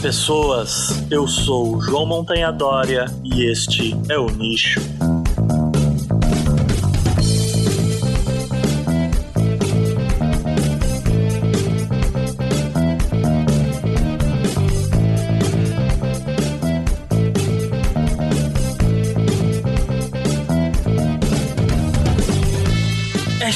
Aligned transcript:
pessoas! 0.00 1.04
Eu 1.10 1.26
sou 1.26 1.80
João 1.80 2.06
Montanha 2.06 2.52
Dória 2.52 3.06
e 3.24 3.50
este 3.50 3.96
é 4.08 4.18
o 4.18 4.26
Nicho. 4.26 4.80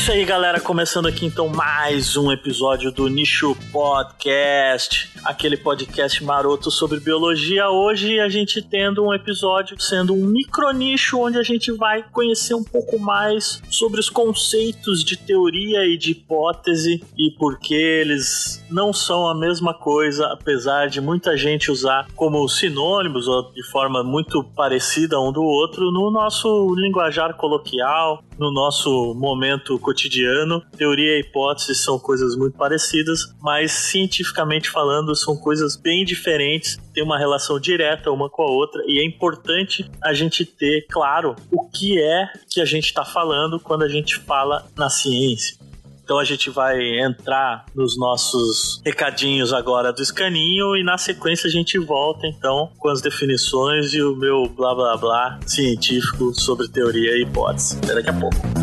Isso 0.02 0.10
aí, 0.10 0.24
galera. 0.24 0.58
Começando 0.58 1.06
aqui 1.06 1.24
então 1.24 1.48
mais 1.48 2.16
um 2.16 2.32
episódio 2.32 2.90
do 2.90 3.06
Nicho 3.06 3.56
Podcast, 3.70 5.08
aquele 5.24 5.56
podcast 5.56 6.24
maroto 6.24 6.72
sobre 6.72 6.98
biologia. 6.98 7.70
Hoje 7.70 8.18
a 8.18 8.28
gente 8.28 8.60
tendo 8.60 9.06
um 9.06 9.14
episódio 9.14 9.80
sendo 9.80 10.12
um 10.12 10.26
micronicho 10.26 11.20
onde 11.20 11.38
a 11.38 11.42
gente 11.44 11.70
vai 11.70 12.04
conhecer 12.10 12.52
um 12.52 12.64
pouco 12.64 12.98
mais 12.98 13.62
sobre 13.70 14.00
os 14.00 14.10
conceitos 14.10 15.04
de 15.04 15.16
teoria 15.16 15.86
e 15.86 15.96
de 15.96 16.10
hipótese 16.10 17.00
e 17.16 17.30
por 17.38 17.60
que 17.60 17.72
eles 17.72 18.60
não 18.68 18.92
são 18.92 19.28
a 19.28 19.36
mesma 19.36 19.72
coisa, 19.72 20.26
apesar 20.32 20.88
de 20.88 21.00
muita 21.00 21.36
gente 21.36 21.70
usar 21.70 22.08
como 22.16 22.48
sinônimos 22.48 23.28
ou 23.28 23.52
de 23.52 23.62
forma 23.70 24.02
muito 24.02 24.42
parecida 24.42 25.20
um 25.20 25.30
do 25.30 25.44
outro 25.44 25.92
no 25.92 26.10
nosso 26.10 26.74
linguajar 26.74 27.34
coloquial, 27.34 28.24
no 28.42 28.50
nosso 28.50 29.14
momento 29.14 29.78
cotidiano. 29.78 30.60
Teoria 30.76 31.16
e 31.16 31.20
hipótese 31.20 31.74
são 31.76 31.98
coisas 31.98 32.36
muito 32.36 32.56
parecidas, 32.56 33.32
mas 33.40 33.70
cientificamente 33.70 34.68
falando 34.68 35.14
são 35.14 35.36
coisas 35.36 35.76
bem 35.76 36.04
diferentes, 36.04 36.78
tem 36.92 37.04
uma 37.04 37.16
relação 37.16 37.60
direta 37.60 38.10
uma 38.10 38.28
com 38.28 38.42
a 38.42 38.50
outra 38.50 38.82
e 38.86 38.98
é 38.98 39.04
importante 39.04 39.88
a 40.02 40.12
gente 40.12 40.44
ter 40.44 40.86
claro 40.90 41.36
o 41.50 41.68
que 41.68 42.00
é 42.02 42.28
que 42.50 42.60
a 42.60 42.64
gente 42.64 42.86
está 42.86 43.04
falando 43.04 43.60
quando 43.60 43.82
a 43.82 43.88
gente 43.88 44.16
fala 44.16 44.66
na 44.76 44.90
ciência. 44.90 45.56
Então 46.04 46.18
a 46.18 46.24
gente 46.24 46.50
vai 46.50 46.78
entrar 47.00 47.64
nos 47.74 47.98
nossos 47.98 48.80
recadinhos 48.84 49.52
agora 49.52 49.92
do 49.92 50.02
escaninho 50.02 50.76
e 50.76 50.82
na 50.82 50.98
sequência 50.98 51.48
a 51.48 51.50
gente 51.50 51.78
volta 51.78 52.26
então 52.26 52.70
com 52.78 52.88
as 52.88 53.00
definições 53.00 53.94
e 53.94 54.02
o 54.02 54.14
meu 54.16 54.48
blá 54.48 54.74
blá 54.74 54.96
blá 54.96 55.40
científico 55.46 56.32
sobre 56.34 56.68
teoria 56.68 57.16
e 57.16 57.22
hipótese. 57.22 57.78
Até 57.78 57.94
daqui 57.94 58.10
a 58.10 58.14
pouco. 58.14 58.61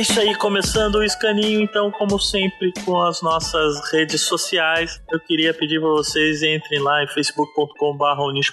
É 0.00 0.02
isso 0.02 0.18
aí, 0.18 0.34
começando 0.34 0.94
o 0.94 1.04
escaninho, 1.04 1.60
então, 1.60 1.90
como 1.90 2.18
sempre, 2.18 2.72
com 2.86 2.98
as 3.02 3.20
nossas 3.20 3.92
redes 3.92 4.22
sociais. 4.22 4.98
Eu 5.12 5.20
queria 5.20 5.52
pedir 5.52 5.78
para 5.78 5.90
vocês 5.90 6.42
entrem 6.42 6.80
lá 6.80 7.04
em 7.04 7.06
facebook.com.br 7.08 8.06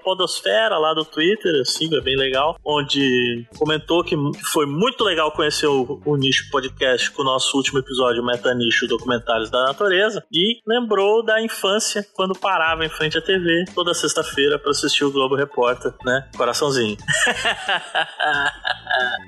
Podosfera, 0.04 0.78
lá 0.80 0.94
do 0.94 1.06
Twitter, 1.06 1.54
eu 1.54 1.66
sigo, 1.66 1.96
é 1.96 2.02
bem 2.02 2.16
legal, 2.16 2.58
onde 2.66 3.46
comentou 3.58 4.04
que 4.04 4.16
foi 4.52 4.66
muito 4.66 5.04
legal 5.04 5.32
conhecer 5.32 5.68
o, 5.68 6.02
o 6.04 6.16
Nicho 6.16 6.50
Podcast 6.50 7.12
com 7.12 7.22
o 7.22 7.26
nosso 7.26 7.56
último 7.56 7.80
episódio, 7.80 8.26
Meta 8.26 8.54
Nicho 8.56 8.88
Documentários 8.88 9.52
da 9.52 9.66
Natureza, 9.66 10.24
e 10.32 10.60
lembrou 10.66 11.24
da 11.24 11.42
infância 11.42 12.06
quando 12.16 12.34
parava 12.34 12.84
em 12.84 12.90
frente 12.90 13.18
à 13.18 13.22
TV 13.22 13.66
toda 13.76 13.94
sexta-feira 13.94 14.58
para 14.58 14.72
assistir 14.72 15.04
o 15.04 15.12
Globo 15.12 15.36
Repórter, 15.36 15.94
né? 16.04 16.28
Coraçãozinho. 16.36 16.98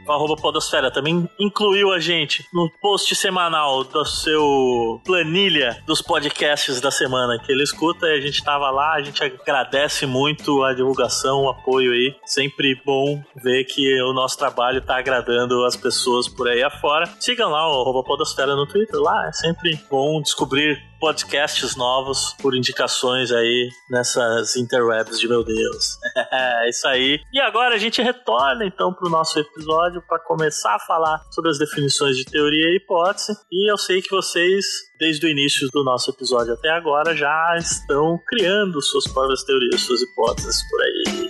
o 0.08 0.12
arroba 0.12 0.36
Podosfera 0.36 0.92
também 0.92 1.30
incluiu 1.40 1.92
a 1.92 2.00
gente 2.00 2.46
no 2.54 2.70
post 2.82 3.16
semanal 3.16 3.84
do 3.84 4.06
seu 4.06 5.02
planilha 5.06 5.82
dos 5.86 6.02
podcasts 6.02 6.82
da 6.82 6.92
semana 6.92 7.40
que 7.40 7.52
ele 7.52 7.64
escuta 7.64 8.08
e 8.08 8.18
a 8.18 8.22
gente 8.22 8.44
tava 8.44 8.70
lá, 8.70 8.94
a 8.94 9.02
gente 9.02 9.24
agradece 9.24 10.06
muito 10.06 10.64
a 10.64 10.74
divulgação, 10.74 11.44
o 11.44 11.50
apoio 11.50 11.92
aí. 11.92 12.16
Sempre 12.26 12.80
bom 12.86 13.22
ver 13.36 13.64
que 13.66 14.02
o 14.04 14.14
nosso 14.14 14.38
trabalho 14.38 14.82
tá 14.82 14.98
agradando 14.98 15.64
as 15.66 15.76
pessoas 15.76 16.28
por 16.28 16.48
aí 16.48 16.64
afora. 16.64 17.10
Sigam 17.20 17.50
lá 17.50 17.68
o 17.68 17.82
arroba 17.82 18.04
Podosfera 18.04 18.56
no 18.56 18.66
Twitter, 18.66 19.00
lá 19.00 19.28
é 19.28 19.32
sempre 19.32 19.80
bom 19.90 20.22
descobrir 20.22 20.82
podcasts 21.04 21.76
novos 21.76 22.34
por 22.42 22.56
indicações 22.56 23.30
aí 23.30 23.68
nessas 23.90 24.56
interwebs 24.56 25.20
de 25.20 25.28
meu 25.28 25.44
Deus. 25.44 25.98
é 26.32 26.70
isso 26.70 26.88
aí. 26.88 27.20
E 27.34 27.42
agora 27.42 27.76
a 27.76 27.78
gente 27.78 28.02
retorna 28.02 28.66
então 28.66 28.94
pro 28.94 29.10
nosso 29.10 29.38
episódio 29.38 30.02
para 30.08 30.18
começar 30.20 30.76
a 30.76 30.80
falar 30.80 31.22
sobre 31.30 31.52
as 31.52 31.60
definições 31.60 32.16
de 32.16 32.24
teoria 32.24 32.70
e 32.70 32.78
hipótese. 32.78 33.36
E 33.52 33.70
eu 33.70 33.78
sei 33.78 34.02
que 34.02 34.10
vocês 34.10 34.64
desde 34.98 35.26
o 35.26 35.30
início 35.30 35.68
do 35.74 35.84
nosso 35.84 36.10
episódio 36.10 36.54
até 36.54 36.70
agora 36.70 37.14
já 37.14 37.54
estão 37.58 38.18
criando 38.26 38.82
suas 38.82 39.04
próprias 39.04 39.44
teorias, 39.44 39.82
suas 39.82 40.02
hipóteses 40.02 40.58
por 40.70 40.82
aí. 40.84 41.30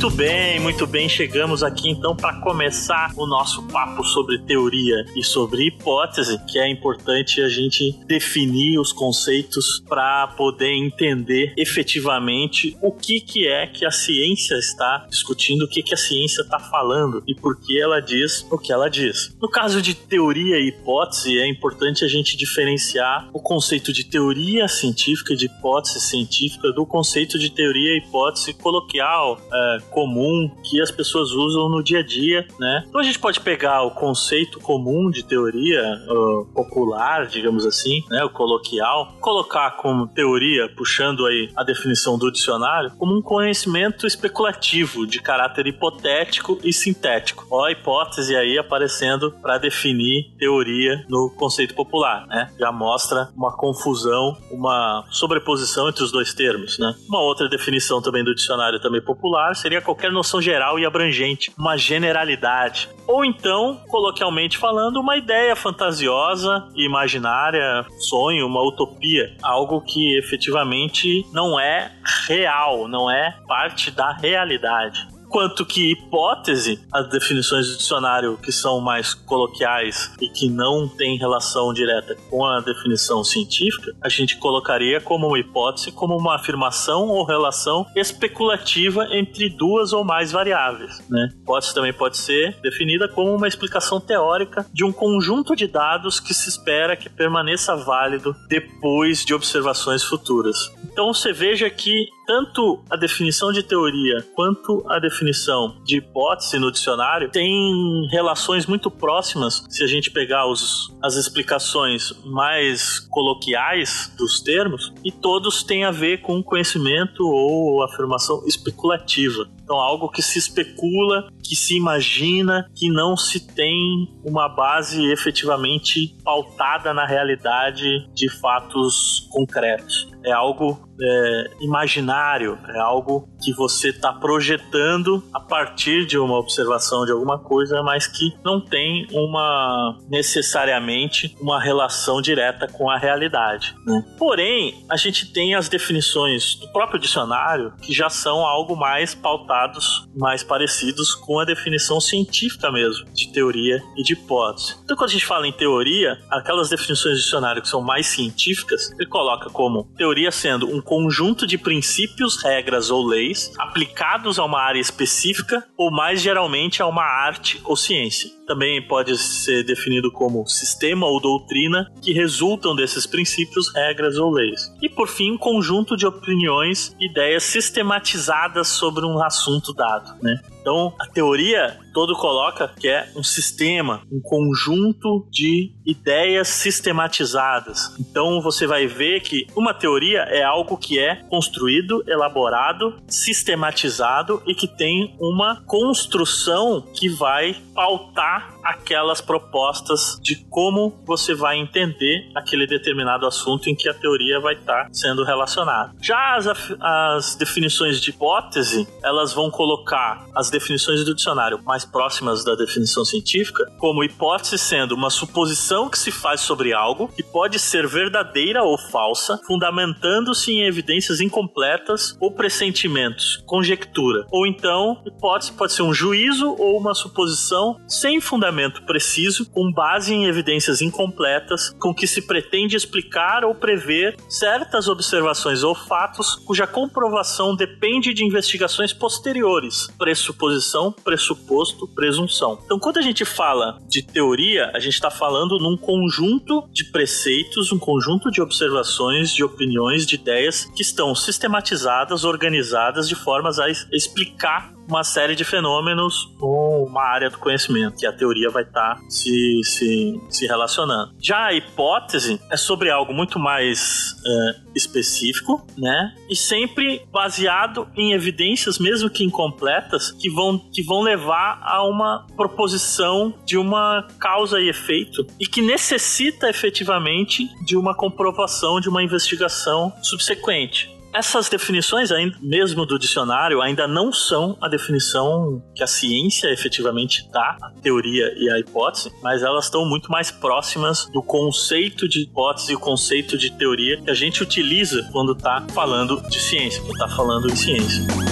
Muito 0.00 0.16
bem, 0.16 0.58
muito 0.60 0.86
bem. 0.86 1.08
Chegamos 1.08 1.62
aqui 1.62 1.88
então 1.88 2.14
para 2.14 2.38
começar 2.40 3.12
o 3.16 3.26
nosso 3.26 3.62
papo 3.68 4.04
sobre 4.04 4.38
teoria 4.40 5.06
e 5.16 5.24
sobre 5.24 5.66
hipótese, 5.68 6.38
que 6.46 6.58
é 6.58 6.68
importante 6.68 7.40
a 7.40 7.48
gente 7.48 7.98
definir 8.06 8.78
os 8.78 8.92
conceitos 8.92 9.82
para 9.88 10.26
poder 10.28 10.72
entender 10.72 11.54
efetivamente 11.56 12.76
o 12.82 12.92
que, 12.92 13.20
que 13.20 13.48
é 13.48 13.66
que 13.66 13.86
a 13.86 13.90
ciência 13.90 14.54
está 14.56 15.06
discutindo, 15.08 15.64
o 15.64 15.68
que, 15.68 15.82
que 15.82 15.94
a 15.94 15.96
ciência 15.96 16.42
está 16.42 16.58
falando 16.58 17.22
e 17.26 17.34
por 17.34 17.58
que 17.58 17.80
ela 17.80 18.00
diz 18.00 18.46
o 18.50 18.58
que 18.58 18.70
ela 18.70 18.90
diz. 18.90 19.34
No 19.40 19.48
caso 19.48 19.80
de 19.80 19.94
teoria 19.94 20.58
e 20.58 20.68
hipótese, 20.68 21.38
é 21.38 21.48
importante 21.48 22.04
a 22.04 22.08
gente 22.08 22.36
diferenciar 22.36 23.30
o 23.32 23.40
conceito 23.40 23.92
de 23.92 24.04
teoria 24.04 24.68
científica 24.68 25.34
de 25.34 25.46
hipótese 25.46 26.00
científica 26.00 26.70
do 26.72 26.84
conceito 26.84 27.38
de 27.38 27.50
teoria 27.50 27.94
e 27.94 27.98
hipótese 27.98 28.52
coloquial, 28.52 29.40
é, 29.50 29.78
comum, 29.90 30.49
que 30.62 30.80
as 30.80 30.90
pessoas 30.90 31.30
usam 31.30 31.68
no 31.68 31.82
dia 31.82 32.00
a 32.00 32.02
dia, 32.02 32.46
né? 32.58 32.84
Então 32.88 33.00
a 33.00 33.04
gente 33.04 33.18
pode 33.18 33.40
pegar 33.40 33.82
o 33.82 33.90
conceito 33.92 34.58
comum 34.60 35.10
de 35.10 35.24
teoria 35.24 35.82
uh, 36.08 36.44
popular, 36.54 37.26
digamos 37.26 37.64
assim, 37.66 38.02
né, 38.08 38.24
o 38.24 38.30
coloquial, 38.30 39.14
colocar 39.20 39.72
como 39.72 40.06
teoria, 40.06 40.68
puxando 40.68 41.26
aí 41.26 41.50
a 41.56 41.62
definição 41.62 42.18
do 42.18 42.30
dicionário, 42.30 42.90
como 42.98 43.16
um 43.16 43.22
conhecimento 43.22 44.06
especulativo 44.06 45.06
de 45.06 45.20
caráter 45.20 45.66
hipotético 45.66 46.58
e 46.62 46.72
sintético. 46.72 47.46
Ó, 47.50 47.64
a 47.64 47.72
hipótese 47.72 48.36
aí 48.36 48.58
aparecendo 48.58 49.32
para 49.42 49.58
definir 49.58 50.32
teoria 50.38 51.04
no 51.08 51.30
conceito 51.30 51.74
popular, 51.74 52.26
né? 52.26 52.50
Já 52.58 52.72
mostra 52.72 53.28
uma 53.36 53.56
confusão, 53.56 54.36
uma 54.50 55.04
sobreposição 55.10 55.88
entre 55.88 56.04
os 56.04 56.12
dois 56.12 56.32
termos, 56.34 56.78
né? 56.78 56.94
Uma 57.08 57.20
outra 57.20 57.48
definição 57.48 58.00
também 58.00 58.24
do 58.24 58.34
dicionário 58.34 58.80
também 58.80 59.00
popular 59.00 59.54
seria 59.54 59.80
qualquer 59.80 60.10
noção 60.10 60.39
geral 60.40 60.78
e 60.78 60.86
abrangente, 60.86 61.52
uma 61.58 61.76
generalidade. 61.76 62.88
Ou 63.06 63.24
então, 63.24 63.80
coloquialmente 63.88 64.56
falando, 64.56 65.00
uma 65.00 65.16
ideia 65.16 65.56
fantasiosa 65.56 66.68
imaginária, 66.76 67.84
sonho, 67.98 68.46
uma 68.46 68.62
utopia, 68.62 69.34
algo 69.42 69.80
que 69.80 70.18
efetivamente 70.18 71.26
não 71.32 71.58
é 71.58 71.92
real, 72.28 72.86
não 72.86 73.10
é 73.10 73.36
parte 73.48 73.90
da 73.90 74.12
realidade 74.12 75.09
quanto 75.30 75.64
que 75.64 75.92
hipótese, 75.92 76.80
as 76.92 77.08
definições 77.08 77.68
do 77.68 77.78
dicionário 77.78 78.36
que 78.36 78.50
são 78.50 78.80
mais 78.80 79.14
coloquiais 79.14 80.12
e 80.20 80.28
que 80.28 80.50
não 80.50 80.88
têm 80.88 81.16
relação 81.16 81.72
direta 81.72 82.16
com 82.28 82.44
a 82.44 82.60
definição 82.60 83.22
científica, 83.22 83.92
a 84.02 84.08
gente 84.08 84.36
colocaria 84.36 85.00
como 85.00 85.28
uma 85.28 85.38
hipótese 85.38 85.92
como 85.92 86.16
uma 86.16 86.34
afirmação 86.34 87.06
ou 87.08 87.24
relação 87.24 87.86
especulativa 87.94 89.06
entre 89.12 89.48
duas 89.48 89.92
ou 89.92 90.04
mais 90.04 90.32
variáveis. 90.32 91.00
Né? 91.08 91.28
Hipótese 91.42 91.74
também 91.74 91.92
pode 91.92 92.18
ser 92.18 92.56
definida 92.60 93.08
como 93.08 93.34
uma 93.34 93.46
explicação 93.46 94.00
teórica 94.00 94.66
de 94.72 94.84
um 94.84 94.92
conjunto 94.92 95.54
de 95.54 95.68
dados 95.68 96.18
que 96.18 96.34
se 96.34 96.48
espera 96.48 96.96
que 96.96 97.08
permaneça 97.08 97.76
válido 97.76 98.34
depois 98.48 99.24
de 99.24 99.32
observações 99.32 100.02
futuras. 100.02 100.72
Então 100.84 101.14
você 101.14 101.32
veja 101.32 101.70
que 101.70 102.08
tanto 102.30 102.80
a 102.88 102.94
definição 102.94 103.50
de 103.50 103.60
teoria 103.60 104.24
quanto 104.36 104.84
a 104.88 105.00
definição 105.00 105.76
de 105.84 105.96
hipótese 105.96 106.60
no 106.60 106.70
dicionário 106.70 107.28
têm 107.28 108.06
relações 108.12 108.66
muito 108.66 108.88
próximas 108.88 109.64
se 109.68 109.82
a 109.82 109.86
gente 109.88 110.12
pegar 110.12 110.46
os, 110.46 110.96
as 111.02 111.16
explicações 111.16 112.12
mais 112.24 113.00
coloquiais 113.00 114.14
dos 114.16 114.40
termos 114.40 114.92
e 115.04 115.10
todos 115.10 115.64
têm 115.64 115.84
a 115.84 115.90
ver 115.90 116.18
com 116.18 116.40
conhecimento 116.40 117.26
ou 117.26 117.82
afirmação 117.82 118.46
especulativa. 118.46 119.50
Então, 119.70 119.78
algo 119.78 120.08
que 120.08 120.22
se 120.22 120.38
especula, 120.38 121.28
que 121.42 121.56
se 121.56 121.76
imagina, 121.76 122.68
que 122.76 122.88
não 122.88 123.16
se 123.16 123.40
tem 123.54 124.08
uma 124.24 124.48
base 124.48 125.10
efetivamente 125.12 126.16
pautada 126.24 126.92
na 126.92 127.06
realidade 127.06 128.08
de 128.12 128.28
fatos 128.28 129.28
concretos. 129.30 130.08
É 130.24 130.32
algo 130.32 130.78
é, 131.02 131.50
imaginário, 131.60 132.58
é 132.68 132.78
algo 132.78 133.28
que 133.42 133.52
você 133.52 133.88
está 133.88 134.12
projetando 134.12 135.22
a 135.32 135.40
partir 135.40 136.06
de 136.06 136.18
uma 136.18 136.38
observação 136.38 137.04
de 137.06 137.12
alguma 137.12 137.38
coisa, 137.38 137.82
mas 137.82 138.06
que 138.06 138.34
não 138.44 138.60
tem 138.60 139.06
uma 139.12 139.98
necessariamente 140.08 141.34
uma 141.40 141.60
relação 141.60 142.20
direta 142.20 142.68
com 142.68 142.90
a 142.90 142.98
realidade. 142.98 143.74
Né? 143.86 144.04
Porém, 144.18 144.84
a 144.90 144.96
gente 144.96 145.32
tem 145.32 145.54
as 145.54 145.68
definições 145.68 146.54
do 146.56 146.70
próprio 146.72 147.00
dicionário 147.00 147.72
que 147.80 147.92
já 147.92 148.10
são 148.10 148.46
algo 148.46 148.76
mais 148.76 149.14
pautados, 149.14 150.08
mais 150.14 150.42
parecidos 150.42 151.14
com 151.14 151.38
a 151.38 151.44
definição 151.44 152.00
científica 152.00 152.70
mesmo 152.70 153.06
de 153.12 153.32
teoria 153.32 153.82
e 153.96 154.02
de 154.02 154.12
hipótese. 154.12 154.76
Então, 154.84 154.96
quando 154.96 155.10
a 155.10 155.12
gente 155.12 155.26
fala 155.26 155.46
em 155.46 155.52
teoria, 155.52 156.18
aquelas 156.30 156.68
definições 156.68 157.16
do 157.16 157.22
dicionário 157.22 157.62
que 157.62 157.68
são 157.68 157.80
mais 157.80 158.06
científicas, 158.06 158.90
ele 158.92 159.06
coloca 159.06 159.48
como 159.50 159.84
teoria 159.96 160.09
sendo 160.32 160.66
um 160.74 160.80
conjunto 160.80 161.46
de 161.46 161.56
princípios, 161.56 162.42
regras 162.42 162.90
ou 162.90 163.06
leis 163.06 163.52
aplicados 163.58 164.38
a 164.38 164.44
uma 164.44 164.60
área 164.60 164.80
específica 164.80 165.66
ou 165.76 165.90
mais 165.90 166.20
geralmente 166.20 166.82
a 166.82 166.86
uma 166.86 167.04
arte 167.04 167.60
ou 167.64 167.76
ciência. 167.76 168.30
Também 168.46 168.82
pode 168.82 169.16
ser 169.16 169.62
definido 169.64 170.10
como 170.10 170.46
sistema 170.48 171.06
ou 171.06 171.20
doutrina 171.20 171.86
que 172.02 172.12
resultam 172.12 172.74
desses 172.74 173.06
princípios, 173.06 173.72
regras 173.74 174.16
ou 174.16 174.30
leis. 174.30 174.72
E 174.82 174.88
por 174.88 175.06
fim, 175.08 175.32
um 175.32 175.38
conjunto 175.38 175.96
de 175.96 176.06
opiniões, 176.06 176.94
ideias 177.00 177.44
sistematizadas 177.44 178.66
sobre 178.68 179.06
um 179.06 179.22
assunto 179.22 179.72
dado, 179.72 180.20
né? 180.20 180.40
Então, 180.60 180.94
a 181.00 181.06
teoria 181.06 181.78
todo 181.92 182.14
coloca 182.14 182.68
que 182.78 182.88
é 182.88 183.10
um 183.16 183.22
sistema, 183.22 184.02
um 184.12 184.20
conjunto 184.20 185.26
de 185.30 185.72
ideias 185.84 186.48
sistematizadas. 186.48 187.96
Então, 187.98 188.40
você 188.40 188.66
vai 188.66 188.86
ver 188.86 189.20
que 189.20 189.46
uma 189.56 189.74
teoria 189.74 190.20
é 190.20 190.42
algo 190.42 190.76
que 190.76 190.98
é 190.98 191.16
construído, 191.28 192.04
elaborado, 192.06 193.00
sistematizado 193.08 194.42
e 194.46 194.54
que 194.54 194.68
tem 194.68 195.16
uma 195.18 195.62
construção 195.64 196.82
que 196.94 197.08
vai 197.08 197.56
pautar 197.74 198.54
aquelas 198.62 199.20
propostas 199.20 200.18
de 200.22 200.36
como 200.50 200.98
você 201.04 201.34
vai 201.34 201.58
entender 201.58 202.30
aquele 202.34 202.66
determinado 202.66 203.26
assunto 203.26 203.68
em 203.68 203.74
que 203.74 203.88
a 203.88 203.94
teoria 203.94 204.40
vai 204.40 204.54
estar 204.54 204.88
sendo 204.92 205.24
relacionada. 205.24 205.92
Já 206.00 206.36
as, 206.36 206.46
as 206.80 207.34
definições 207.34 208.00
de 208.00 208.10
hipótese, 208.10 208.86
elas 209.02 209.32
vão 209.32 209.50
colocar 209.50 210.26
as 210.34 210.50
definições 210.50 211.04
do 211.04 211.14
dicionário 211.14 211.60
mais 211.64 211.84
próximas 211.84 212.44
da 212.44 212.54
definição 212.54 213.04
científica, 213.04 213.70
como 213.78 214.04
hipótese 214.04 214.58
sendo 214.58 214.94
uma 214.94 215.10
suposição 215.10 215.88
que 215.88 215.98
se 215.98 216.10
faz 216.10 216.40
sobre 216.40 216.72
algo 216.72 217.08
que 217.08 217.22
pode 217.22 217.58
ser 217.58 217.86
verdadeira 217.86 218.62
ou 218.62 218.76
falsa, 218.78 219.40
fundamentando-se 219.46 220.50
em 220.52 220.66
evidências 220.66 221.20
incompletas 221.20 222.16
ou 222.20 222.32
pressentimentos, 222.32 223.42
conjectura. 223.46 224.26
Ou 224.30 224.46
então, 224.46 225.00
hipótese 225.06 225.52
pode 225.52 225.72
ser 225.72 225.82
um 225.82 225.94
juízo 225.94 226.54
ou 226.58 226.78
uma 226.78 226.94
suposição 226.94 227.80
sem 227.88 228.20
fundamento 228.20 228.49
preciso, 228.82 229.48
com 229.50 229.72
base 229.72 230.12
em 230.12 230.26
evidências 230.26 230.80
incompletas, 230.80 231.70
com 231.78 231.94
que 231.94 232.06
se 232.06 232.22
pretende 232.22 232.76
explicar 232.76 233.44
ou 233.44 233.54
prever 233.54 234.16
certas 234.28 234.88
observações 234.88 235.62
ou 235.62 235.74
fatos 235.74 236.34
cuja 236.46 236.66
comprovação 236.66 237.54
depende 237.54 238.12
de 238.12 238.24
investigações 238.24 238.92
posteriores, 238.92 239.88
pressuposição, 239.98 240.92
pressuposto, 240.92 241.86
presunção. 241.88 242.58
Então, 242.64 242.78
quando 242.78 242.98
a 242.98 243.02
gente 243.02 243.24
fala 243.24 243.78
de 243.88 244.02
teoria, 244.02 244.70
a 244.74 244.78
gente 244.78 244.94
está 244.94 245.10
falando 245.10 245.58
num 245.58 245.76
conjunto 245.76 246.68
de 246.72 246.84
preceitos, 246.84 247.72
um 247.72 247.78
conjunto 247.78 248.30
de 248.30 248.40
observações, 248.40 249.32
de 249.34 249.44
opiniões, 249.44 250.06
de 250.06 250.16
ideias 250.16 250.64
que 250.64 250.82
estão 250.82 251.14
sistematizadas, 251.14 252.24
organizadas 252.24 253.08
de 253.08 253.14
formas 253.14 253.58
a 253.58 253.68
explicar 253.92 254.72
uma 254.90 255.04
série 255.04 255.36
de 255.36 255.44
fenômenos 255.44 256.28
com 256.38 256.84
uma 256.84 257.02
área 257.02 257.30
do 257.30 257.38
conhecimento, 257.38 257.96
que 257.96 258.06
a 258.06 258.12
teoria 258.12 258.50
vai 258.50 258.64
estar 258.64 258.96
tá 258.96 259.00
se, 259.08 259.60
se, 259.64 260.20
se 260.28 260.46
relacionando. 260.46 261.14
Já 261.20 261.46
a 261.46 261.52
hipótese 261.54 262.40
é 262.50 262.56
sobre 262.56 262.90
algo 262.90 263.14
muito 263.14 263.38
mais 263.38 264.16
é, 264.26 264.56
específico, 264.74 265.64
né? 265.78 266.14
E 266.28 266.34
sempre 266.34 267.02
baseado 267.12 267.88
em 267.96 268.12
evidências, 268.12 268.78
mesmo 268.78 269.08
que 269.08 269.24
incompletas, 269.24 270.10
que 270.10 270.28
vão, 270.28 270.58
que 270.58 270.82
vão 270.82 271.00
levar 271.00 271.60
a 271.62 271.84
uma 271.84 272.26
proposição 272.36 273.32
de 273.46 273.56
uma 273.56 274.06
causa 274.18 274.60
e 274.60 274.68
efeito 274.68 275.26
e 275.38 275.46
que 275.46 275.62
necessita 275.62 276.48
efetivamente 276.50 277.48
de 277.64 277.76
uma 277.76 277.94
comprovação, 277.94 278.80
de 278.80 278.88
uma 278.88 279.02
investigação 279.02 279.92
subsequente. 280.02 280.99
Essas 281.12 281.48
definições, 281.48 282.10
mesmo 282.40 282.86
do 282.86 282.98
dicionário, 282.98 283.60
ainda 283.60 283.88
não 283.88 284.12
são 284.12 284.56
a 284.60 284.68
definição 284.68 285.62
que 285.74 285.82
a 285.82 285.86
ciência 285.86 286.48
efetivamente 286.52 287.28
dá, 287.32 287.56
a 287.60 287.70
teoria 287.82 288.32
e 288.36 288.48
a 288.50 288.58
hipótese, 288.60 289.10
mas 289.22 289.42
elas 289.42 289.64
estão 289.64 289.84
muito 289.84 290.10
mais 290.10 290.30
próximas 290.30 291.06
do 291.12 291.22
conceito 291.22 292.08
de 292.08 292.22
hipótese 292.22 292.72
e 292.72 292.76
o 292.76 292.80
conceito 292.80 293.36
de 293.36 293.50
teoria 293.50 294.00
que 294.00 294.10
a 294.10 294.14
gente 294.14 294.42
utiliza 294.42 295.08
quando 295.10 295.32
está 295.32 295.64
falando 295.74 296.20
de 296.28 296.38
ciência, 296.38 296.80
quando 296.82 296.92
está 296.92 297.08
falando 297.08 297.50
em 297.50 297.56
ciência. 297.56 298.29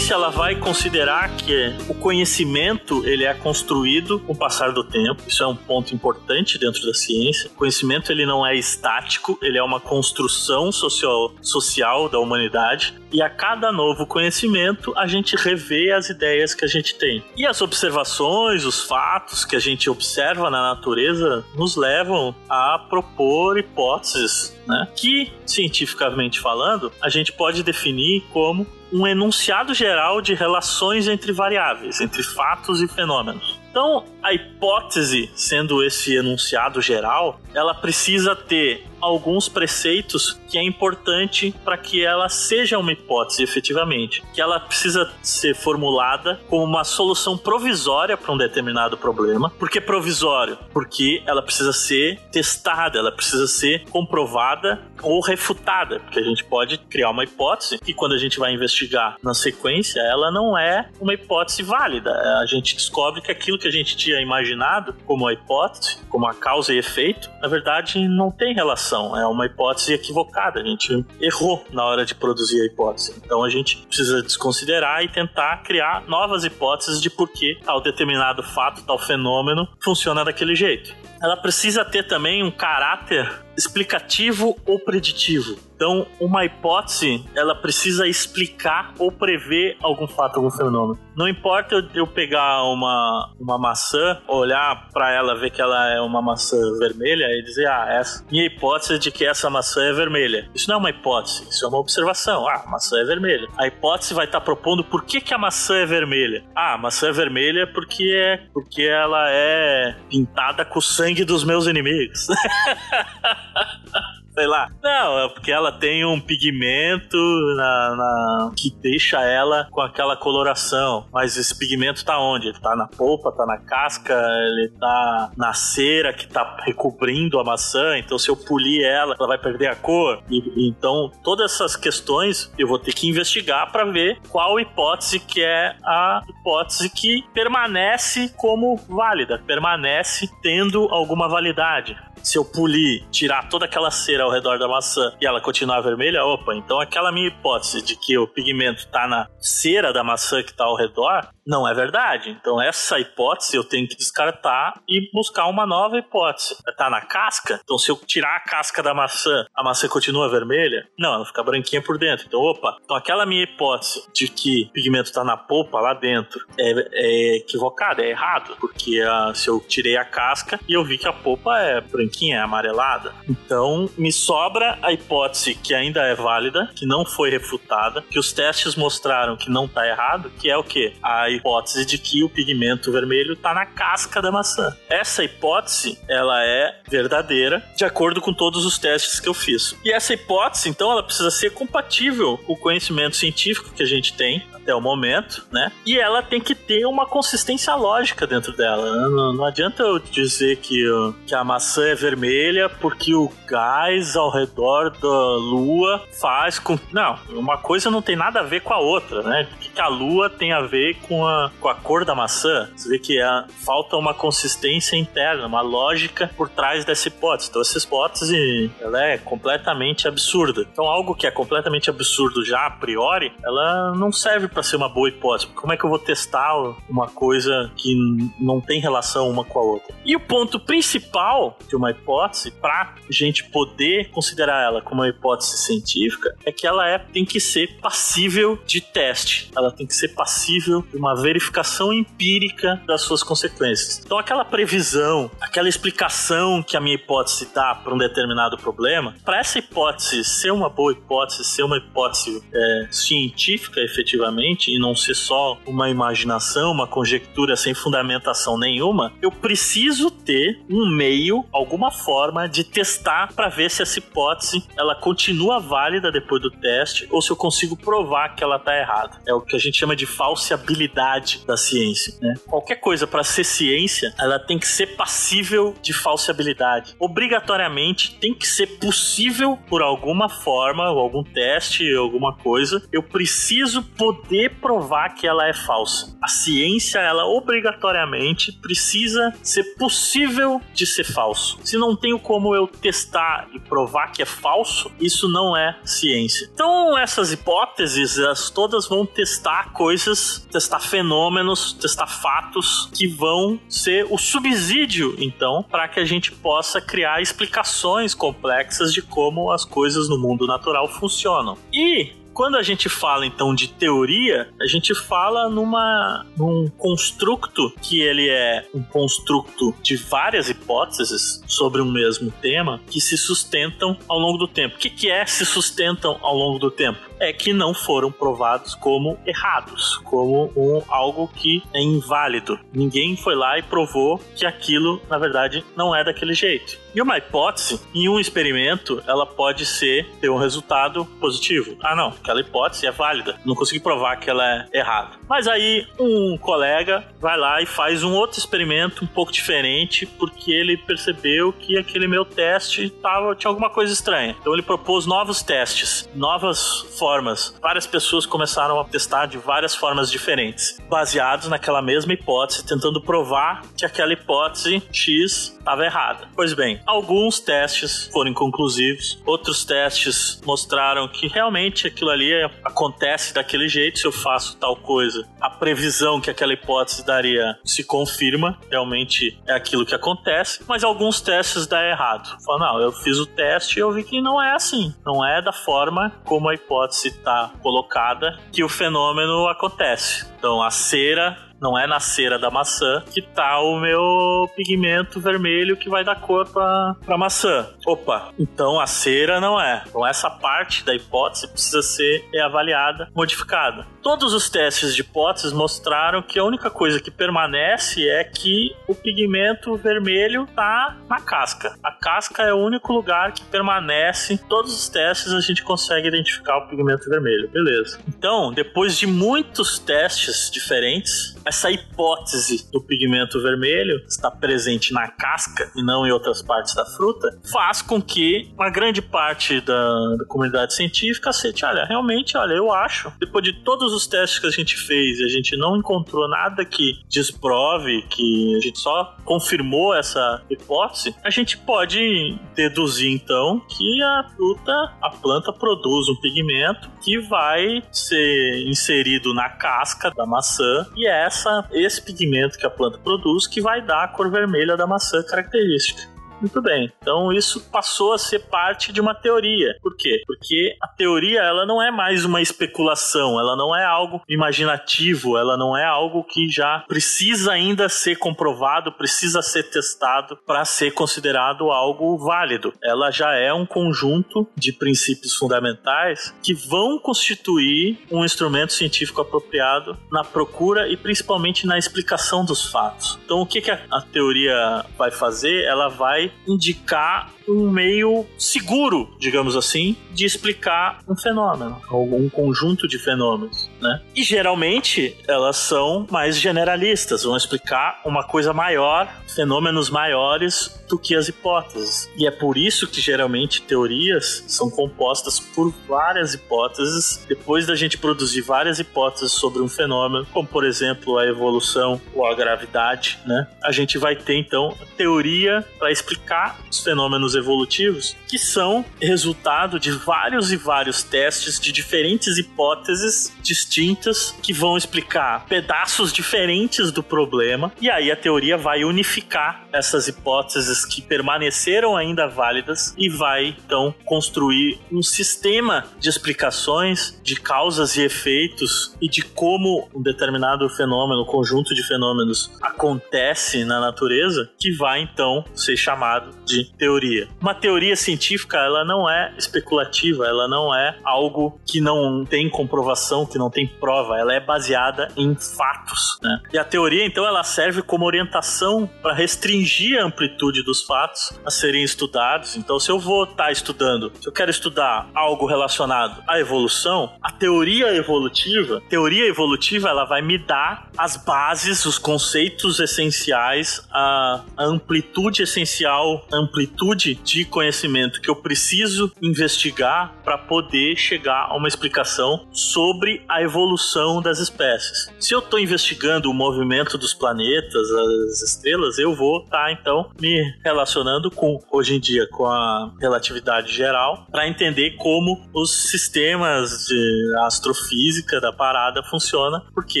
Ciência 0.06 0.14
ela 0.14 0.30
vai 0.30 0.54
considerar 0.54 1.36
que 1.36 1.74
o 1.88 1.94
conhecimento 1.94 3.04
ele 3.06 3.24
é 3.24 3.34
construído 3.34 4.20
com 4.20 4.32
o 4.32 4.36
passar 4.36 4.72
do 4.72 4.84
tempo. 4.84 5.22
Isso 5.26 5.42
é 5.42 5.46
um 5.46 5.56
ponto 5.56 5.94
importante 5.94 6.58
dentro 6.58 6.84
da 6.86 6.94
ciência. 6.94 7.50
O 7.50 7.54
conhecimento 7.54 8.12
ele 8.12 8.24
não 8.24 8.46
é 8.46 8.54
estático, 8.54 9.38
ele 9.42 9.58
é 9.58 9.62
uma 9.62 9.80
construção 9.80 10.70
social, 10.70 11.32
social 11.42 12.08
da 12.08 12.18
humanidade. 12.20 12.94
E 13.12 13.20
a 13.22 13.28
cada 13.28 13.72
novo 13.72 14.06
conhecimento 14.06 14.92
a 14.96 15.06
gente 15.06 15.36
revê 15.36 15.92
as 15.92 16.08
ideias 16.08 16.54
que 16.54 16.64
a 16.64 16.68
gente 16.68 16.94
tem. 16.94 17.24
E 17.36 17.46
as 17.46 17.60
observações, 17.60 18.64
os 18.64 18.82
fatos 18.82 19.44
que 19.44 19.56
a 19.56 19.60
gente 19.60 19.90
observa 19.90 20.50
na 20.50 20.74
natureza 20.74 21.44
nos 21.54 21.76
levam 21.76 22.34
a 22.48 22.78
propor 22.78 23.58
hipóteses, 23.58 24.56
né? 24.66 24.88
Que 24.94 25.32
cientificamente 25.44 26.38
falando 26.40 26.92
a 27.00 27.08
gente 27.08 27.32
pode 27.32 27.62
definir 27.62 28.22
como 28.32 28.66
um 28.92 29.06
enunciado 29.06 29.74
geral 29.74 30.20
de 30.20 30.34
relações 30.34 31.08
entre 31.08 31.32
variáveis, 31.32 32.00
entre 32.00 32.22
fatos 32.22 32.80
e 32.80 32.88
fenômenos. 32.88 33.58
Então, 33.70 34.04
a 34.26 34.34
hipótese, 34.34 35.30
sendo 35.36 35.84
esse 35.84 36.16
enunciado 36.16 36.82
geral, 36.82 37.40
ela 37.54 37.72
precisa 37.72 38.34
ter 38.34 38.84
alguns 39.00 39.48
preceitos 39.48 40.36
que 40.48 40.58
é 40.58 40.62
importante 40.62 41.54
para 41.64 41.76
que 41.76 42.04
ela 42.04 42.28
seja 42.28 42.78
uma 42.78 42.92
hipótese 42.92 43.42
efetivamente, 43.42 44.22
que 44.34 44.40
ela 44.40 44.58
precisa 44.58 45.12
ser 45.22 45.54
formulada 45.54 46.40
como 46.48 46.64
uma 46.64 46.82
solução 46.82 47.38
provisória 47.38 48.16
para 48.16 48.32
um 48.32 48.36
determinado 48.36 48.96
problema. 48.96 49.50
Por 49.50 49.70
que 49.70 49.80
provisório? 49.80 50.58
Porque 50.72 51.22
ela 51.26 51.42
precisa 51.42 51.72
ser 51.72 52.18
testada, 52.32 52.98
ela 52.98 53.12
precisa 53.12 53.46
ser 53.46 53.84
comprovada 53.90 54.82
ou 55.02 55.20
refutada, 55.20 56.00
porque 56.00 56.18
a 56.18 56.24
gente 56.24 56.42
pode 56.42 56.78
criar 56.78 57.10
uma 57.10 57.22
hipótese 57.22 57.78
que 57.78 57.94
quando 57.94 58.12
a 58.12 58.18
gente 58.18 58.38
vai 58.38 58.52
investigar 58.52 59.16
na 59.22 59.34
sequência, 59.34 60.00
ela 60.00 60.30
não 60.32 60.58
é 60.58 60.88
uma 61.00 61.14
hipótese 61.14 61.62
válida. 61.62 62.10
A 62.40 62.46
gente 62.46 62.74
descobre 62.74 63.20
que 63.20 63.30
aquilo 63.30 63.58
que 63.58 63.68
a 63.68 63.70
gente 63.70 63.96
tinha 63.96 64.15
imaginado 64.22 64.94
como 65.06 65.26
a 65.26 65.32
hipótese, 65.32 65.98
como 66.08 66.26
a 66.26 66.34
causa 66.34 66.72
e 66.72 66.78
efeito, 66.78 67.30
na 67.40 67.48
verdade 67.48 68.06
não 68.08 68.30
tem 68.30 68.54
relação, 68.54 69.16
é 69.16 69.26
uma 69.26 69.46
hipótese 69.46 69.92
equivocada. 69.92 70.60
A 70.60 70.64
gente 70.64 71.04
errou 71.20 71.64
na 71.70 71.84
hora 71.84 72.04
de 72.04 72.14
produzir 72.14 72.60
a 72.60 72.66
hipótese. 72.66 73.14
Então 73.24 73.42
a 73.42 73.50
gente 73.50 73.86
precisa 73.86 74.22
desconsiderar 74.22 75.02
e 75.02 75.08
tentar 75.08 75.62
criar 75.62 76.04
novas 76.06 76.44
hipóteses 76.44 77.00
de 77.00 77.10
por 77.10 77.28
que 77.28 77.58
tal 77.64 77.80
determinado 77.80 78.42
fato, 78.42 78.84
tal 78.84 78.98
fenômeno 78.98 79.68
funciona 79.82 80.24
daquele 80.24 80.54
jeito. 80.54 80.94
Ela 81.22 81.36
precisa 81.36 81.84
ter 81.84 82.06
também 82.06 82.42
um 82.42 82.50
caráter 82.50 83.45
explicativo 83.56 84.56
ou 84.66 84.78
preditivo. 84.78 85.56
Então, 85.76 86.06
uma 86.18 86.42
hipótese, 86.44 87.22
ela 87.36 87.54
precisa 87.54 88.06
explicar 88.06 88.94
ou 88.98 89.12
prever 89.12 89.76
algum 89.82 90.08
fato, 90.08 90.36
algum 90.36 90.50
fenômeno. 90.50 90.98
Não 91.14 91.28
importa 91.28 91.74
eu, 91.74 91.84
eu 91.94 92.06
pegar 92.06 92.62
uma, 92.64 93.30
uma 93.38 93.58
maçã, 93.58 94.18
olhar 94.26 94.88
para 94.90 95.12
ela, 95.12 95.38
ver 95.38 95.50
que 95.50 95.60
ela 95.60 95.92
é 95.92 96.00
uma 96.00 96.22
maçã 96.22 96.56
vermelha 96.78 97.26
e 97.38 97.42
dizer, 97.42 97.66
ah, 97.66 97.86
essa 97.90 98.24
minha 98.30 98.46
hipótese 98.46 98.94
é 98.94 98.98
de 98.98 99.10
que 99.10 99.26
essa 99.26 99.50
maçã 99.50 99.84
é 99.84 99.92
vermelha. 99.92 100.48
Isso 100.54 100.68
não 100.68 100.76
é 100.76 100.78
uma 100.78 100.90
hipótese, 100.90 101.46
isso 101.50 101.64
é 101.64 101.68
uma 101.68 101.78
observação. 101.78 102.48
Ah, 102.48 102.62
a 102.66 102.70
maçã 102.70 102.98
é 102.98 103.04
vermelha. 103.04 103.46
A 103.58 103.66
hipótese 103.66 104.14
vai 104.14 104.24
estar 104.24 104.40
propondo 104.40 104.82
por 104.82 105.04
que, 105.04 105.20
que 105.20 105.34
a 105.34 105.38
maçã 105.38 105.76
é 105.76 105.84
vermelha. 105.84 106.42
Ah, 106.54 106.74
a 106.74 106.78
maçã 106.78 107.08
é 107.08 107.12
vermelha 107.12 107.66
porque 107.66 108.14
é 108.16 108.46
porque 108.54 108.82
ela 108.82 109.30
é 109.30 109.94
pintada 110.08 110.64
com 110.64 110.78
o 110.78 110.82
sangue 110.82 111.24
dos 111.24 111.44
meus 111.44 111.66
inimigos. 111.66 112.28
sei 114.36 114.46
lá. 114.46 114.68
Não, 114.82 115.18
é 115.18 115.28
porque 115.30 115.50
ela 115.50 115.72
tem 115.72 116.04
um 116.04 116.20
pigmento 116.20 117.16
na, 117.56 117.96
na, 117.96 118.52
que 118.54 118.70
deixa 118.70 119.22
ela 119.22 119.66
com 119.70 119.80
aquela 119.80 120.14
coloração. 120.14 121.06
Mas 121.10 121.38
esse 121.38 121.58
pigmento 121.58 122.04
tá 122.04 122.20
onde? 122.20 122.48
Ele 122.48 122.58
tá 122.58 122.76
na 122.76 122.86
polpa, 122.86 123.32
tá 123.32 123.46
na 123.46 123.56
casca, 123.56 124.14
ele 124.48 124.68
tá 124.78 125.30
na 125.36 125.54
cera 125.54 126.12
que 126.12 126.28
tá 126.28 126.58
recobrindo 126.64 127.40
a 127.40 127.44
maçã. 127.44 127.96
Então, 127.96 128.18
se 128.18 128.28
eu 128.28 128.36
polir 128.36 128.84
ela, 128.84 129.16
ela 129.18 129.28
vai 129.28 129.38
perder 129.38 129.68
a 129.68 129.74
cor. 129.74 130.22
E, 130.30 130.68
então, 130.68 131.10
todas 131.24 131.54
essas 131.54 131.74
questões 131.74 132.52
eu 132.58 132.68
vou 132.68 132.78
ter 132.78 132.92
que 132.92 133.08
investigar 133.08 133.72
para 133.72 133.84
ver 133.86 134.20
qual 134.28 134.60
hipótese 134.60 135.18
que 135.18 135.42
é 135.42 135.76
a 135.82 136.20
hipótese 136.28 136.90
que 136.90 137.24
permanece 137.32 138.28
como 138.36 138.76
válida, 138.76 139.42
permanece 139.46 140.28
tendo 140.42 140.88
alguma 140.90 141.26
validade 141.26 141.96
se 142.26 142.36
eu 142.36 142.44
polir, 142.44 143.06
tirar 143.10 143.48
toda 143.48 143.66
aquela 143.66 143.90
cera 143.90 144.24
ao 144.24 144.30
redor 144.30 144.58
da 144.58 144.66
maçã 144.66 145.12
e 145.20 145.26
ela 145.26 145.40
continuar 145.40 145.80
vermelha, 145.80 146.24
opa, 146.24 146.56
então 146.56 146.80
aquela 146.80 147.12
minha 147.12 147.28
hipótese 147.28 147.80
de 147.80 147.94
que 147.94 148.18
o 148.18 148.26
pigmento 148.26 148.88
tá 148.88 149.06
na 149.06 149.28
cera 149.38 149.92
da 149.92 150.02
maçã 150.02 150.42
que 150.42 150.52
tá 150.52 150.64
ao 150.64 150.76
redor, 150.76 151.28
não 151.46 151.68
é 151.68 151.72
verdade. 151.72 152.30
Então 152.30 152.60
essa 152.60 152.98
hipótese 152.98 153.56
eu 153.56 153.64
tenho 153.64 153.88
que 153.88 153.96
descartar 153.96 154.80
e 154.88 155.10
buscar 155.12 155.46
uma 155.46 155.66
nova 155.66 155.98
hipótese. 155.98 156.56
Tá 156.76 156.90
na 156.90 157.00
casca? 157.00 157.60
Então 157.62 157.78
se 157.78 157.90
eu 157.90 157.96
tirar 157.96 158.36
a 158.36 158.40
casca 158.40 158.82
da 158.82 158.92
maçã, 158.92 159.46
a 159.54 159.62
maçã 159.62 159.88
continua 159.88 160.28
vermelha? 160.28 160.88
Não, 160.98 161.14
ela 161.14 161.24
fica 161.24 161.42
branquinha 161.42 161.82
por 161.82 161.98
dentro. 161.98 162.26
Então, 162.26 162.40
opa, 162.40 162.76
então 162.84 162.96
aquela 162.96 163.24
minha 163.24 163.44
hipótese 163.44 164.02
de 164.12 164.28
que 164.28 164.66
o 164.70 164.72
pigmento 164.72 165.12
tá 165.12 165.22
na 165.22 165.36
polpa 165.36 165.80
lá 165.80 165.94
dentro 165.94 166.44
é, 166.58 166.88
é 166.92 167.36
equivocada, 167.36 168.02
é 168.02 168.10
errado, 168.10 168.56
porque 168.60 169.00
a, 169.00 169.32
se 169.34 169.48
eu 169.48 169.60
tirei 169.60 169.96
a 169.96 170.04
casca 170.04 170.58
e 170.68 170.72
eu 170.72 170.84
vi 170.84 170.98
que 170.98 171.08
a 171.08 171.12
polpa 171.12 171.58
é 171.58 171.80
branquinha, 171.80 172.36
é 172.36 172.40
amarelada. 172.40 173.14
Então 173.28 173.88
me 173.96 174.12
sobra 174.12 174.78
a 174.82 174.92
hipótese 174.92 175.54
que 175.54 175.74
ainda 175.74 176.02
é 176.02 176.14
válida, 176.14 176.70
que 176.74 176.86
não 176.86 177.04
foi 177.04 177.30
refutada, 177.30 178.02
que 178.02 178.18
os 178.18 178.32
testes 178.32 178.74
mostraram 178.74 179.36
que 179.36 179.50
não 179.50 179.68
tá 179.68 179.86
errado, 179.86 180.30
que 180.38 180.50
é 180.50 180.56
o 180.56 180.64
que? 180.64 180.94
A 181.02 181.30
hipótese 181.36 181.84
de 181.84 181.98
que 181.98 182.24
o 182.24 182.28
pigmento 182.28 182.90
vermelho 182.90 183.34
está 183.34 183.54
na 183.54 183.66
casca 183.66 184.20
da 184.20 184.30
maçã. 184.30 184.76
Essa 184.88 185.24
hipótese, 185.24 185.98
ela 186.08 186.44
é 186.44 186.80
verdadeira 186.88 187.62
de 187.76 187.84
acordo 187.84 188.20
com 188.20 188.32
todos 188.32 188.64
os 188.64 188.78
testes 188.78 189.20
que 189.20 189.28
eu 189.28 189.34
fiz. 189.34 189.76
E 189.84 189.92
essa 189.92 190.14
hipótese, 190.14 190.68
então, 190.68 190.90
ela 190.90 191.02
precisa 191.02 191.30
ser 191.30 191.50
compatível 191.50 192.38
com 192.38 192.52
o 192.52 192.56
conhecimento 192.56 193.16
científico 193.16 193.72
que 193.72 193.82
a 193.82 193.86
gente 193.86 194.14
tem 194.14 194.44
até 194.66 194.74
o 194.74 194.80
momento, 194.80 195.46
né? 195.52 195.70
E 195.86 195.96
ela 195.96 196.20
tem 196.20 196.40
que 196.40 196.54
ter 196.54 196.84
uma 196.86 197.06
consistência 197.06 197.72
lógica 197.76 198.26
dentro 198.26 198.52
dela. 198.52 199.08
Não, 199.08 199.32
não 199.32 199.44
adianta 199.44 199.84
eu 199.84 200.00
dizer 200.00 200.56
que, 200.56 200.84
que 201.24 201.34
a 201.34 201.44
maçã 201.44 201.86
é 201.86 201.94
vermelha 201.94 202.68
porque 202.68 203.14
o 203.14 203.30
gás 203.46 204.16
ao 204.16 204.28
redor 204.28 204.90
da 204.90 205.08
lua 205.08 206.02
faz 206.20 206.58
com. 206.58 206.76
Não, 206.92 207.16
uma 207.28 207.56
coisa 207.58 207.90
não 207.90 208.02
tem 208.02 208.16
nada 208.16 208.40
a 208.40 208.42
ver 208.42 208.60
com 208.60 208.74
a 208.74 208.78
outra, 208.78 209.22
né? 209.22 209.48
O 209.54 209.58
que 209.58 209.80
a 209.80 209.86
lua 209.86 210.28
tem 210.28 210.52
a 210.52 210.60
ver 210.62 210.96
com 211.02 211.24
a, 211.24 211.50
com 211.60 211.68
a 211.68 211.74
cor 211.74 212.04
da 212.04 212.14
maçã? 212.14 212.68
Você 212.74 212.88
vê 212.88 212.98
que 212.98 213.20
é, 213.20 213.44
falta 213.64 213.96
uma 213.96 214.14
consistência 214.14 214.96
interna, 214.96 215.46
uma 215.46 215.60
lógica 215.60 216.28
por 216.36 216.48
trás 216.48 216.84
dessa 216.84 217.06
hipótese. 217.06 217.50
Então, 217.50 217.62
essa 217.62 217.78
hipótese 217.78 218.70
ela 218.80 219.00
é 219.04 219.18
completamente 219.18 220.08
absurda. 220.08 220.66
Então, 220.72 220.86
algo 220.86 221.14
que 221.14 221.26
é 221.26 221.30
completamente 221.30 221.88
absurdo 221.88 222.44
já 222.44 222.66
a 222.66 222.70
priori, 222.70 223.32
ela 223.44 223.92
não 223.94 224.10
serve 224.10 224.48
para 224.56 224.62
ser 224.62 224.76
uma 224.76 224.88
boa 224.88 225.10
hipótese. 225.10 225.52
Como 225.52 225.70
é 225.70 225.76
que 225.76 225.84
eu 225.84 225.90
vou 225.90 225.98
testar 225.98 226.54
uma 226.88 227.08
coisa 227.08 227.70
que 227.76 227.94
não 228.40 228.58
tem 228.58 228.80
relação 228.80 229.28
uma 229.28 229.44
com 229.44 229.58
a 229.58 229.62
outra? 229.62 229.94
E 230.02 230.16
o 230.16 230.20
ponto 230.20 230.58
principal 230.58 231.58
de 231.68 231.76
uma 231.76 231.90
hipótese, 231.90 232.50
para 232.50 232.94
gente 233.10 233.44
poder 233.44 234.08
considerar 234.08 234.64
ela 234.64 234.80
como 234.80 235.02
uma 235.02 235.08
hipótese 235.08 235.58
científica, 235.58 236.34
é 236.42 236.50
que 236.50 236.66
ela 236.66 236.88
é, 236.88 236.98
tem 236.98 237.22
que 237.22 237.38
ser 237.38 237.78
passível 237.82 238.58
de 238.66 238.80
teste. 238.80 239.50
Ela 239.54 239.70
tem 239.70 239.86
que 239.86 239.94
ser 239.94 240.08
passível 240.14 240.82
de 240.90 240.96
uma 240.96 241.14
verificação 241.14 241.92
empírica 241.92 242.80
das 242.86 243.02
suas 243.02 243.22
consequências. 243.22 244.00
Então, 244.06 244.18
aquela 244.18 244.44
previsão, 244.44 245.30
aquela 245.38 245.68
explicação 245.68 246.62
que 246.62 246.78
a 246.78 246.80
minha 246.80 246.94
hipótese 246.94 247.46
dá 247.54 247.74
para 247.74 247.92
um 247.92 247.98
determinado 247.98 248.56
problema, 248.56 249.14
para 249.22 249.38
essa 249.38 249.58
hipótese 249.58 250.24
ser 250.24 250.50
uma 250.50 250.70
boa 250.70 250.92
hipótese, 250.92 251.44
ser 251.44 251.62
uma 251.62 251.76
hipótese 251.76 252.42
é, 252.54 252.88
científica 252.90 253.80
efetivamente, 253.80 254.45
e 254.46 254.78
não 254.78 254.94
ser 254.94 255.14
só 255.14 255.58
uma 255.66 255.90
imaginação, 255.90 256.70
uma 256.70 256.86
conjectura 256.86 257.56
sem 257.56 257.74
fundamentação 257.74 258.58
nenhuma, 258.58 259.12
eu 259.20 259.30
preciso 259.30 260.10
ter 260.10 260.60
um 260.70 260.88
meio, 260.94 261.44
alguma 261.52 261.90
forma 261.90 262.48
de 262.48 262.62
testar 262.62 263.32
para 263.34 263.48
ver 263.48 263.70
se 263.70 263.82
essa 263.82 263.98
hipótese 263.98 264.62
ela 264.76 264.94
continua 264.94 265.58
válida 265.58 266.12
depois 266.12 266.40
do 266.40 266.50
teste 266.50 267.08
ou 267.10 267.20
se 267.20 267.30
eu 267.30 267.36
consigo 267.36 267.76
provar 267.76 268.34
que 268.34 268.44
ela 268.44 268.56
está 268.56 268.76
errada. 268.76 269.20
É 269.26 269.34
o 269.34 269.40
que 269.40 269.56
a 269.56 269.58
gente 269.58 269.78
chama 269.78 269.96
de 269.96 270.06
falseabilidade 270.06 271.44
da 271.46 271.56
ciência. 271.56 272.14
Né? 272.20 272.34
Qualquer 272.46 272.76
coisa 272.76 273.06
para 273.06 273.24
ser 273.24 273.44
ciência, 273.44 274.14
ela 274.18 274.38
tem 274.38 274.58
que 274.58 274.68
ser 274.68 274.96
passível 274.96 275.74
de 275.82 275.92
falseabilidade. 275.92 276.94
Obrigatoriamente 276.98 278.16
tem 278.16 278.34
que 278.34 278.46
ser 278.46 278.78
possível 278.78 279.58
por 279.68 279.82
alguma 279.82 280.28
forma, 280.28 280.90
ou 280.90 280.98
algum 280.98 281.24
teste, 281.24 281.94
alguma 281.94 282.36
coisa. 282.36 282.82
Eu 282.92 283.02
preciso 283.02 283.82
poder 283.82 284.35
poder 284.36 284.50
provar 284.60 285.14
que 285.14 285.26
ela 285.26 285.48
é 285.48 285.54
falsa. 285.54 286.16
A 286.20 286.28
ciência, 286.28 286.98
ela 286.98 287.24
obrigatoriamente 287.26 288.52
precisa 288.52 289.32
ser 289.42 289.64
possível 289.76 290.60
de 290.74 290.86
ser 290.86 291.04
falso. 291.04 291.58
Se 291.64 291.78
não 291.78 291.96
tenho 291.96 292.18
como 292.18 292.54
eu 292.54 292.66
testar 292.66 293.48
e 293.54 293.58
provar 293.58 294.12
que 294.12 294.22
é 294.22 294.26
falso, 294.26 294.90
isso 295.00 295.28
não 295.28 295.56
é 295.56 295.78
ciência. 295.84 296.48
Então, 296.52 296.96
essas 296.98 297.32
hipóteses, 297.32 298.18
elas 298.18 298.50
todas 298.50 298.86
vão 298.86 299.06
testar 299.06 299.72
coisas, 299.72 300.46
testar 300.50 300.80
fenômenos, 300.80 301.72
testar 301.72 302.06
fatos 302.06 302.90
que 302.92 303.06
vão 303.06 303.58
ser 303.68 304.06
o 304.10 304.18
subsídio, 304.18 305.14
então, 305.18 305.62
para 305.62 305.88
que 305.88 306.00
a 306.00 306.04
gente 306.04 306.32
possa 306.32 306.80
criar 306.80 307.22
explicações 307.22 308.14
complexas 308.14 308.92
de 308.92 309.00
como 309.00 309.50
as 309.50 309.64
coisas 309.64 310.08
no 310.08 310.18
mundo 310.18 310.46
natural 310.46 310.88
funcionam. 310.88 311.56
E 311.72 312.25
quando 312.36 312.58
a 312.58 312.62
gente 312.62 312.86
fala 312.90 313.24
então 313.24 313.54
de 313.54 313.66
teoria, 313.66 314.50
a 314.60 314.66
gente 314.66 314.94
fala 314.94 315.48
numa 315.48 316.26
num 316.36 316.68
construto 316.68 317.72
que 317.80 318.02
ele 318.02 318.28
é 318.28 318.66
um 318.74 318.82
construto 318.82 319.74
de 319.82 319.96
várias 319.96 320.50
hipóteses 320.50 321.42
sobre 321.46 321.80
um 321.80 321.90
mesmo 321.90 322.30
tema 322.30 322.78
que 322.90 323.00
se 323.00 323.16
sustentam 323.16 323.96
ao 324.06 324.18
longo 324.18 324.36
do 324.36 324.46
tempo. 324.46 324.76
O 324.76 324.78
que, 324.78 324.90
que 324.90 325.10
é 325.10 325.24
se 325.24 325.46
sustentam 325.46 326.18
ao 326.20 326.36
longo 326.36 326.58
do 326.58 326.70
tempo? 326.70 326.98
É 327.18 327.32
que 327.32 327.52
não 327.52 327.72
foram 327.72 328.12
provados 328.12 328.74
como 328.74 329.18
errados, 329.26 329.96
como 330.04 330.52
um, 330.56 330.82
algo 330.88 331.28
que 331.28 331.62
é 331.74 331.80
inválido. 331.80 332.58
Ninguém 332.72 333.16
foi 333.16 333.34
lá 333.34 333.58
e 333.58 333.62
provou 333.62 334.20
que 334.34 334.44
aquilo, 334.44 335.00
na 335.08 335.18
verdade, 335.18 335.64
não 335.76 335.94
é 335.94 336.04
daquele 336.04 336.34
jeito. 336.34 336.78
E 336.94 337.02
uma 337.02 337.18
hipótese, 337.18 337.80
em 337.94 338.08
um 338.08 338.18
experimento, 338.18 339.02
ela 339.06 339.26
pode 339.26 339.66
ser 339.66 340.06
ter 340.20 340.30
um 340.30 340.38
resultado 340.38 341.04
positivo. 341.20 341.76
Ah, 341.82 341.94
não, 341.94 342.08
aquela 342.08 342.40
hipótese 342.40 342.86
é 342.86 342.90
válida. 342.90 343.38
Não 343.44 343.54
consegui 343.54 343.80
provar 343.80 344.16
que 344.16 344.30
ela 344.30 344.44
é 344.44 344.66
errada. 344.72 345.10
Mas 345.28 345.48
aí 345.48 345.86
um 345.98 346.38
colega 346.38 347.04
vai 347.20 347.36
lá 347.36 347.60
e 347.60 347.66
faz 347.66 348.02
um 348.02 348.12
outro 348.12 348.38
experimento 348.38 349.04
um 349.04 349.06
pouco 349.06 349.32
diferente, 349.32 350.06
porque 350.06 350.52
ele 350.52 350.76
percebeu 350.76 351.52
que 351.52 351.76
aquele 351.78 352.06
meu 352.06 352.24
teste 352.24 352.90
tava, 352.90 353.34
tinha 353.34 353.50
alguma 353.50 353.70
coisa 353.70 353.92
estranha. 353.92 354.36
Então 354.40 354.52
ele 354.52 354.62
propôs 354.62 355.06
novos 355.06 355.42
testes, 355.42 356.08
novas 356.14 356.86
formas. 356.98 357.56
Várias 357.60 357.86
pessoas 357.86 358.24
começaram 358.26 358.78
a 358.80 358.84
testar 358.84 359.26
de 359.26 359.38
várias 359.38 359.74
formas 359.74 360.10
diferentes, 360.10 360.78
baseados 360.88 361.48
naquela 361.48 361.82
mesma 361.82 362.12
hipótese, 362.12 362.66
tentando 362.66 363.00
provar 363.00 363.62
que 363.76 363.84
aquela 363.84 364.12
hipótese 364.12 364.82
X 364.92 365.56
estava 365.58 365.84
errada. 365.84 366.28
Pois 366.34 366.52
bem, 366.54 366.80
alguns 366.86 367.40
testes 367.40 368.08
foram 368.12 368.30
inconclusivos, 368.30 369.20
outros 369.26 369.64
testes 369.64 370.40
mostraram 370.44 371.08
que 371.08 371.26
realmente 371.26 371.86
aquilo 371.88 372.10
ali 372.10 372.32
acontece 372.64 373.34
daquele 373.34 373.68
jeito 373.68 373.98
se 373.98 374.06
eu 374.06 374.12
faço 374.12 374.56
tal 374.58 374.76
coisa. 374.76 375.15
A 375.40 375.50
previsão 375.50 376.20
que 376.20 376.30
aquela 376.30 376.52
hipótese 376.52 377.04
daria 377.04 377.58
se 377.64 377.84
confirma, 377.84 378.58
realmente 378.70 379.38
é 379.46 379.54
aquilo 379.54 379.86
que 379.86 379.94
acontece, 379.94 380.62
mas 380.66 380.84
alguns 380.84 381.20
testes 381.20 381.66
dá 381.66 381.84
errado. 381.86 382.36
Fala, 382.44 382.72
não, 382.72 382.80
eu 382.80 382.92
fiz 382.92 383.18
o 383.18 383.26
teste 383.26 383.78
e 383.78 383.82
eu 383.82 383.92
vi 383.92 384.02
que 384.04 384.20
não 384.20 384.42
é 384.42 384.52
assim, 384.52 384.94
não 385.04 385.26
é 385.26 385.40
da 385.40 385.52
forma 385.52 386.12
como 386.24 386.48
a 386.48 386.54
hipótese 386.54 387.08
está 387.08 387.52
colocada 387.62 388.38
que 388.52 388.64
o 388.64 388.68
fenômeno 388.68 389.48
acontece. 389.48 390.26
Então 390.38 390.62
a 390.62 390.70
cera 390.70 391.46
não 391.60 391.78
é 391.78 391.86
na 391.86 392.00
cera 392.00 392.38
da 392.38 392.50
maçã 392.50 393.02
que 393.12 393.22
tá 393.22 393.60
o 393.60 393.80
meu 393.80 394.48
pigmento 394.54 395.20
vermelho 395.20 395.76
que 395.76 395.88
vai 395.88 396.04
dar 396.04 396.20
cor 396.20 396.46
pra, 396.48 396.96
pra 397.04 397.18
maçã. 397.18 397.68
Opa, 397.86 398.32
então 398.38 398.80
a 398.80 398.86
cera 398.86 399.40
não 399.40 399.60
é. 399.60 399.82
Então 399.86 400.06
essa 400.06 400.30
parte 400.30 400.84
da 400.84 400.94
hipótese 400.94 401.48
precisa 401.48 401.82
ser 401.82 402.24
avaliada, 402.42 403.08
modificada. 403.14 403.86
Todos 404.02 404.32
os 404.32 404.48
testes 404.48 404.94
de 404.94 405.00
hipóteses 405.00 405.52
mostraram 405.52 406.22
que 406.22 406.38
a 406.38 406.44
única 406.44 406.70
coisa 406.70 407.00
que 407.00 407.10
permanece 407.10 408.08
é 408.08 408.22
que 408.22 408.74
o 408.86 408.94
pigmento 408.94 409.76
vermelho 409.76 410.46
tá 410.54 410.96
na 411.08 411.20
casca. 411.20 411.76
A 411.82 411.90
casca 411.90 412.42
é 412.42 412.52
o 412.52 412.58
único 412.58 412.92
lugar 412.92 413.32
que 413.32 413.42
permanece. 413.44 414.38
Todos 414.48 414.72
os 414.72 414.88
testes 414.88 415.32
a 415.32 415.40
gente 415.40 415.62
consegue 415.62 416.08
identificar 416.08 416.58
o 416.58 416.68
pigmento 416.68 417.08
vermelho. 417.08 417.48
Beleza. 417.48 417.98
Então, 418.08 418.52
depois 418.52 418.96
de 418.96 419.06
muitos 419.06 419.78
testes 419.78 420.50
diferentes, 420.50 421.35
essa 421.46 421.70
hipótese 421.70 422.68
do 422.72 422.82
pigmento 422.82 423.40
vermelho 423.40 424.04
estar 424.08 424.30
presente 424.32 424.92
na 424.92 425.08
casca 425.08 425.70
e 425.76 425.82
não 425.82 426.04
em 426.06 426.10
outras 426.10 426.42
partes 426.42 426.74
da 426.74 426.84
fruta 426.84 427.38
faz 427.52 427.80
com 427.80 428.02
que 428.02 428.50
uma 428.54 428.68
grande 428.68 429.00
parte 429.00 429.60
da, 429.60 430.16
da 430.18 430.24
comunidade 430.26 430.74
científica 430.74 431.30
aceite, 431.30 431.64
olha, 431.64 431.84
realmente, 431.84 432.36
olha, 432.36 432.54
eu 432.54 432.72
acho, 432.72 433.12
depois 433.20 433.44
de 433.44 433.52
todos 433.52 433.92
os 433.92 434.06
testes 434.06 434.38
que 434.38 434.46
a 434.46 434.50
gente 434.50 434.76
fez, 434.76 435.20
a 435.20 435.28
gente 435.28 435.56
não 435.56 435.76
encontrou 435.76 436.28
nada 436.28 436.64
que 436.64 437.00
desprove, 437.08 438.02
que 438.10 438.56
a 438.56 438.60
gente 438.60 438.78
só 438.78 439.16
confirmou 439.24 439.94
essa 439.94 440.42
hipótese, 440.50 441.14
a 441.22 441.30
gente 441.30 441.56
pode 441.58 442.38
deduzir 442.54 443.12
então 443.12 443.60
que 443.68 444.02
a 444.02 444.24
fruta, 444.34 444.72
a 445.00 445.10
planta 445.10 445.52
produz 445.52 446.08
um 446.08 446.16
pigmento 446.16 446.90
que 447.02 447.18
vai 447.18 447.82
ser 447.92 448.66
inserido 448.66 449.32
na 449.32 449.48
casca 449.48 450.10
da 450.10 450.26
maçã 450.26 450.86
e 450.96 451.06
é 451.06 451.26
essa, 451.36 451.68
esse 451.72 452.00
pigmento 452.00 452.58
que 452.58 452.66
a 452.66 452.70
planta 452.70 452.98
produz 452.98 453.46
que 453.46 453.60
vai 453.60 453.82
dar 453.82 454.04
a 454.04 454.08
cor 454.08 454.30
vermelha 454.30 454.76
da 454.76 454.86
maçã 454.86 455.22
característica. 455.22 456.15
Muito 456.40 456.60
bem. 456.60 456.92
Então 457.00 457.32
isso 457.32 457.60
passou 457.70 458.12
a 458.12 458.18
ser 458.18 458.40
parte 458.40 458.92
de 458.92 459.00
uma 459.00 459.14
teoria. 459.14 459.76
Por 459.82 459.96
quê? 459.96 460.22
Porque 460.26 460.76
a 460.82 460.88
teoria 460.88 461.40
ela 461.40 461.64
não 461.64 461.82
é 461.82 461.90
mais 461.90 462.24
uma 462.24 462.40
especulação, 462.40 463.40
ela 463.40 463.56
não 463.56 463.74
é 463.74 463.84
algo 463.84 464.22
imaginativo, 464.28 465.38
ela 465.38 465.56
não 465.56 465.76
é 465.76 465.84
algo 465.84 466.22
que 466.24 466.48
já 466.48 466.84
precisa 466.86 467.52
ainda 467.52 467.88
ser 467.88 468.16
comprovado, 468.16 468.92
precisa 468.92 469.40
ser 469.40 469.64
testado 469.64 470.36
para 470.46 470.64
ser 470.64 470.92
considerado 470.92 471.70
algo 471.70 472.18
válido. 472.18 472.74
Ela 472.82 473.10
já 473.10 473.34
é 473.34 473.52
um 473.52 473.66
conjunto 473.66 474.46
de 474.54 474.72
princípios 474.72 475.34
fundamentais 475.34 476.34
que 476.42 476.54
vão 476.54 476.98
constituir 476.98 477.98
um 478.10 478.24
instrumento 478.24 478.72
científico 478.72 479.20
apropriado 479.20 479.96
na 480.10 480.22
procura 480.22 480.88
e 480.88 480.96
principalmente 480.96 481.66
na 481.66 481.78
explicação 481.78 482.44
dos 482.44 482.70
fatos. 482.70 483.18
Então 483.24 483.40
o 483.40 483.46
que, 483.46 483.60
que 483.60 483.70
a, 483.70 483.80
a 483.90 484.02
teoria 484.02 484.84
vai 484.98 485.10
fazer? 485.10 485.64
Ela 485.64 485.88
vai 485.88 486.25
indicar 486.46 487.30
um 487.48 487.70
meio 487.70 488.26
seguro, 488.38 489.08
digamos 489.18 489.56
assim, 489.56 489.96
de 490.12 490.24
explicar 490.24 491.00
um 491.08 491.16
fenômeno, 491.16 491.80
ou 491.90 492.16
um 492.16 492.28
conjunto 492.28 492.88
de 492.88 492.98
fenômenos, 492.98 493.70
né? 493.80 494.00
E 494.14 494.22
geralmente 494.22 495.16
elas 495.28 495.56
são 495.56 496.06
mais 496.10 496.38
generalistas, 496.38 497.22
vão 497.24 497.36
explicar 497.36 498.00
uma 498.04 498.24
coisa 498.24 498.52
maior, 498.52 499.08
fenômenos 499.34 499.90
maiores 499.90 500.76
do 500.88 500.98
que 500.98 501.14
as 501.14 501.28
hipóteses. 501.28 502.10
E 502.16 502.26
é 502.26 502.30
por 502.30 502.56
isso 502.56 502.86
que 502.86 503.00
geralmente 503.00 503.62
teorias 503.62 504.44
são 504.46 504.70
compostas 504.70 505.38
por 505.38 505.72
várias 505.86 506.34
hipóteses. 506.34 507.24
Depois 507.28 507.66
da 507.66 507.74
gente 507.74 507.98
produzir 507.98 508.42
várias 508.42 508.78
hipóteses 508.78 509.32
sobre 509.32 509.62
um 509.62 509.68
fenômeno, 509.68 510.26
como 510.32 510.46
por 510.46 510.64
exemplo 510.64 511.18
a 511.18 511.26
evolução 511.26 512.00
ou 512.14 512.26
a 512.26 512.34
gravidade, 512.34 513.18
né? 513.26 513.46
A 513.62 513.72
gente 513.72 513.98
vai 513.98 514.16
ter 514.16 514.36
então 514.36 514.74
a 514.80 514.86
teoria 514.96 515.64
para 515.78 515.90
explicar 515.90 516.58
os 516.70 516.80
fenômenos 516.80 517.35
evolutivos, 517.36 518.16
que 518.26 518.38
são 518.38 518.84
resultado 519.00 519.78
de 519.78 519.90
vários 519.90 520.50
e 520.50 520.56
vários 520.56 521.02
testes 521.02 521.60
de 521.60 521.70
diferentes 521.70 522.38
hipóteses 522.38 523.32
distintas 523.42 524.34
que 524.42 524.52
vão 524.52 524.76
explicar 524.76 525.46
pedaços 525.46 526.12
diferentes 526.12 526.90
do 526.90 527.02
problema, 527.02 527.72
e 527.80 527.90
aí 527.90 528.10
a 528.10 528.16
teoria 528.16 528.56
vai 528.56 528.84
unificar 528.84 529.65
essas 529.76 530.08
hipóteses 530.08 530.84
que 530.84 531.02
permaneceram 531.02 531.96
ainda 531.96 532.26
válidas 532.26 532.94
e 532.96 533.08
vai 533.08 533.56
então 533.64 533.94
construir 534.04 534.78
um 534.90 535.02
sistema 535.02 535.84
de 535.98 536.08
explicações 536.08 537.20
de 537.22 537.36
causas 537.36 537.96
e 537.96 538.02
efeitos 538.02 538.96
e 539.00 539.08
de 539.08 539.22
como 539.22 539.88
um 539.94 540.02
determinado 540.02 540.68
fenômeno, 540.68 541.26
conjunto 541.26 541.74
de 541.74 541.82
fenômenos 541.86 542.50
acontece 542.60 543.64
na 543.64 543.80
natureza, 543.80 544.50
que 544.58 544.72
vai 544.72 545.02
então 545.02 545.44
ser 545.54 545.76
chamado 545.76 546.30
de 546.44 546.64
teoria. 546.76 547.28
Uma 547.40 547.54
teoria 547.54 547.96
científica, 547.96 548.58
ela 548.58 548.84
não 548.84 549.08
é 549.08 549.34
especulativa, 549.36 550.26
ela 550.26 550.48
não 550.48 550.74
é 550.74 550.96
algo 551.04 551.60
que 551.66 551.80
não 551.80 552.24
tem 552.24 552.48
comprovação, 552.48 553.26
que 553.26 553.38
não 553.38 553.50
tem 553.50 553.66
prova, 553.66 554.18
ela 554.18 554.34
é 554.34 554.40
baseada 554.40 555.08
em 555.16 555.34
fatos. 555.34 556.18
Né? 556.22 556.40
E 556.52 556.58
a 556.58 556.64
teoria, 556.64 557.04
então, 557.04 557.26
ela 557.26 557.42
serve 557.44 557.82
como 557.82 558.04
orientação 558.04 558.88
para 559.02 559.14
restringir 559.14 559.65
restringir 559.66 560.00
a 560.00 560.06
amplitude 560.06 560.62
dos 560.62 560.82
fatos 560.82 561.38
a 561.44 561.50
serem 561.50 561.82
estudados. 561.82 562.56
Então, 562.56 562.78
se 562.78 562.90
eu 562.90 562.98
vou 562.98 563.24
estar 563.24 563.46
tá 563.46 563.52
estudando, 563.52 564.12
se 564.20 564.28
eu 564.28 564.32
quero 564.32 564.50
estudar 564.50 565.10
algo 565.12 565.46
relacionado 565.46 566.22
à 566.26 566.38
evolução, 566.38 567.12
a 567.20 567.32
teoria 567.32 567.94
evolutiva, 567.94 568.80
teoria 568.88 569.26
evolutiva, 569.26 569.88
ela 569.88 570.04
vai 570.04 570.22
me 570.22 570.38
dar 570.38 570.88
as 570.96 571.16
bases, 571.16 571.84
os 571.84 571.98
conceitos 571.98 572.78
essenciais, 572.78 573.86
a, 573.90 574.42
amplitude 574.56 575.42
essencial, 575.42 576.26
amplitude 576.32 577.14
de 577.14 577.44
conhecimento 577.44 578.20
que 578.20 578.30
eu 578.30 578.36
preciso 578.36 579.12
investigar 579.20 580.14
para 580.24 580.38
poder 580.38 580.96
chegar 580.96 581.46
a 581.50 581.56
uma 581.56 581.68
explicação 581.68 582.46
sobre 582.52 583.22
a 583.28 583.42
evolução 583.42 584.22
das 584.22 584.38
espécies. 584.38 585.10
Se 585.18 585.34
eu 585.34 585.40
estou 585.40 585.58
investigando 585.58 586.30
o 586.30 586.34
movimento 586.34 586.96
dos 586.96 587.12
planetas, 587.12 587.90
as 587.90 588.42
estrelas, 588.42 588.98
eu 588.98 589.14
vou 589.14 589.42
estar 589.42 589.55
tá, 589.56 589.72
então 589.72 590.10
me 590.20 590.42
relacionando 590.62 591.30
com 591.30 591.58
hoje 591.70 591.94
em 591.94 592.00
dia 592.00 592.28
com 592.28 592.44
a 592.44 592.92
relatividade 593.00 593.72
geral 593.72 594.26
para 594.30 594.46
entender 594.46 594.96
como 594.96 595.48
os 595.54 595.88
sistemas 595.90 596.86
de 596.86 597.34
astrofísica 597.44 598.38
da 598.40 598.52
parada 598.52 599.02
funciona, 599.02 599.62
porque 599.74 600.00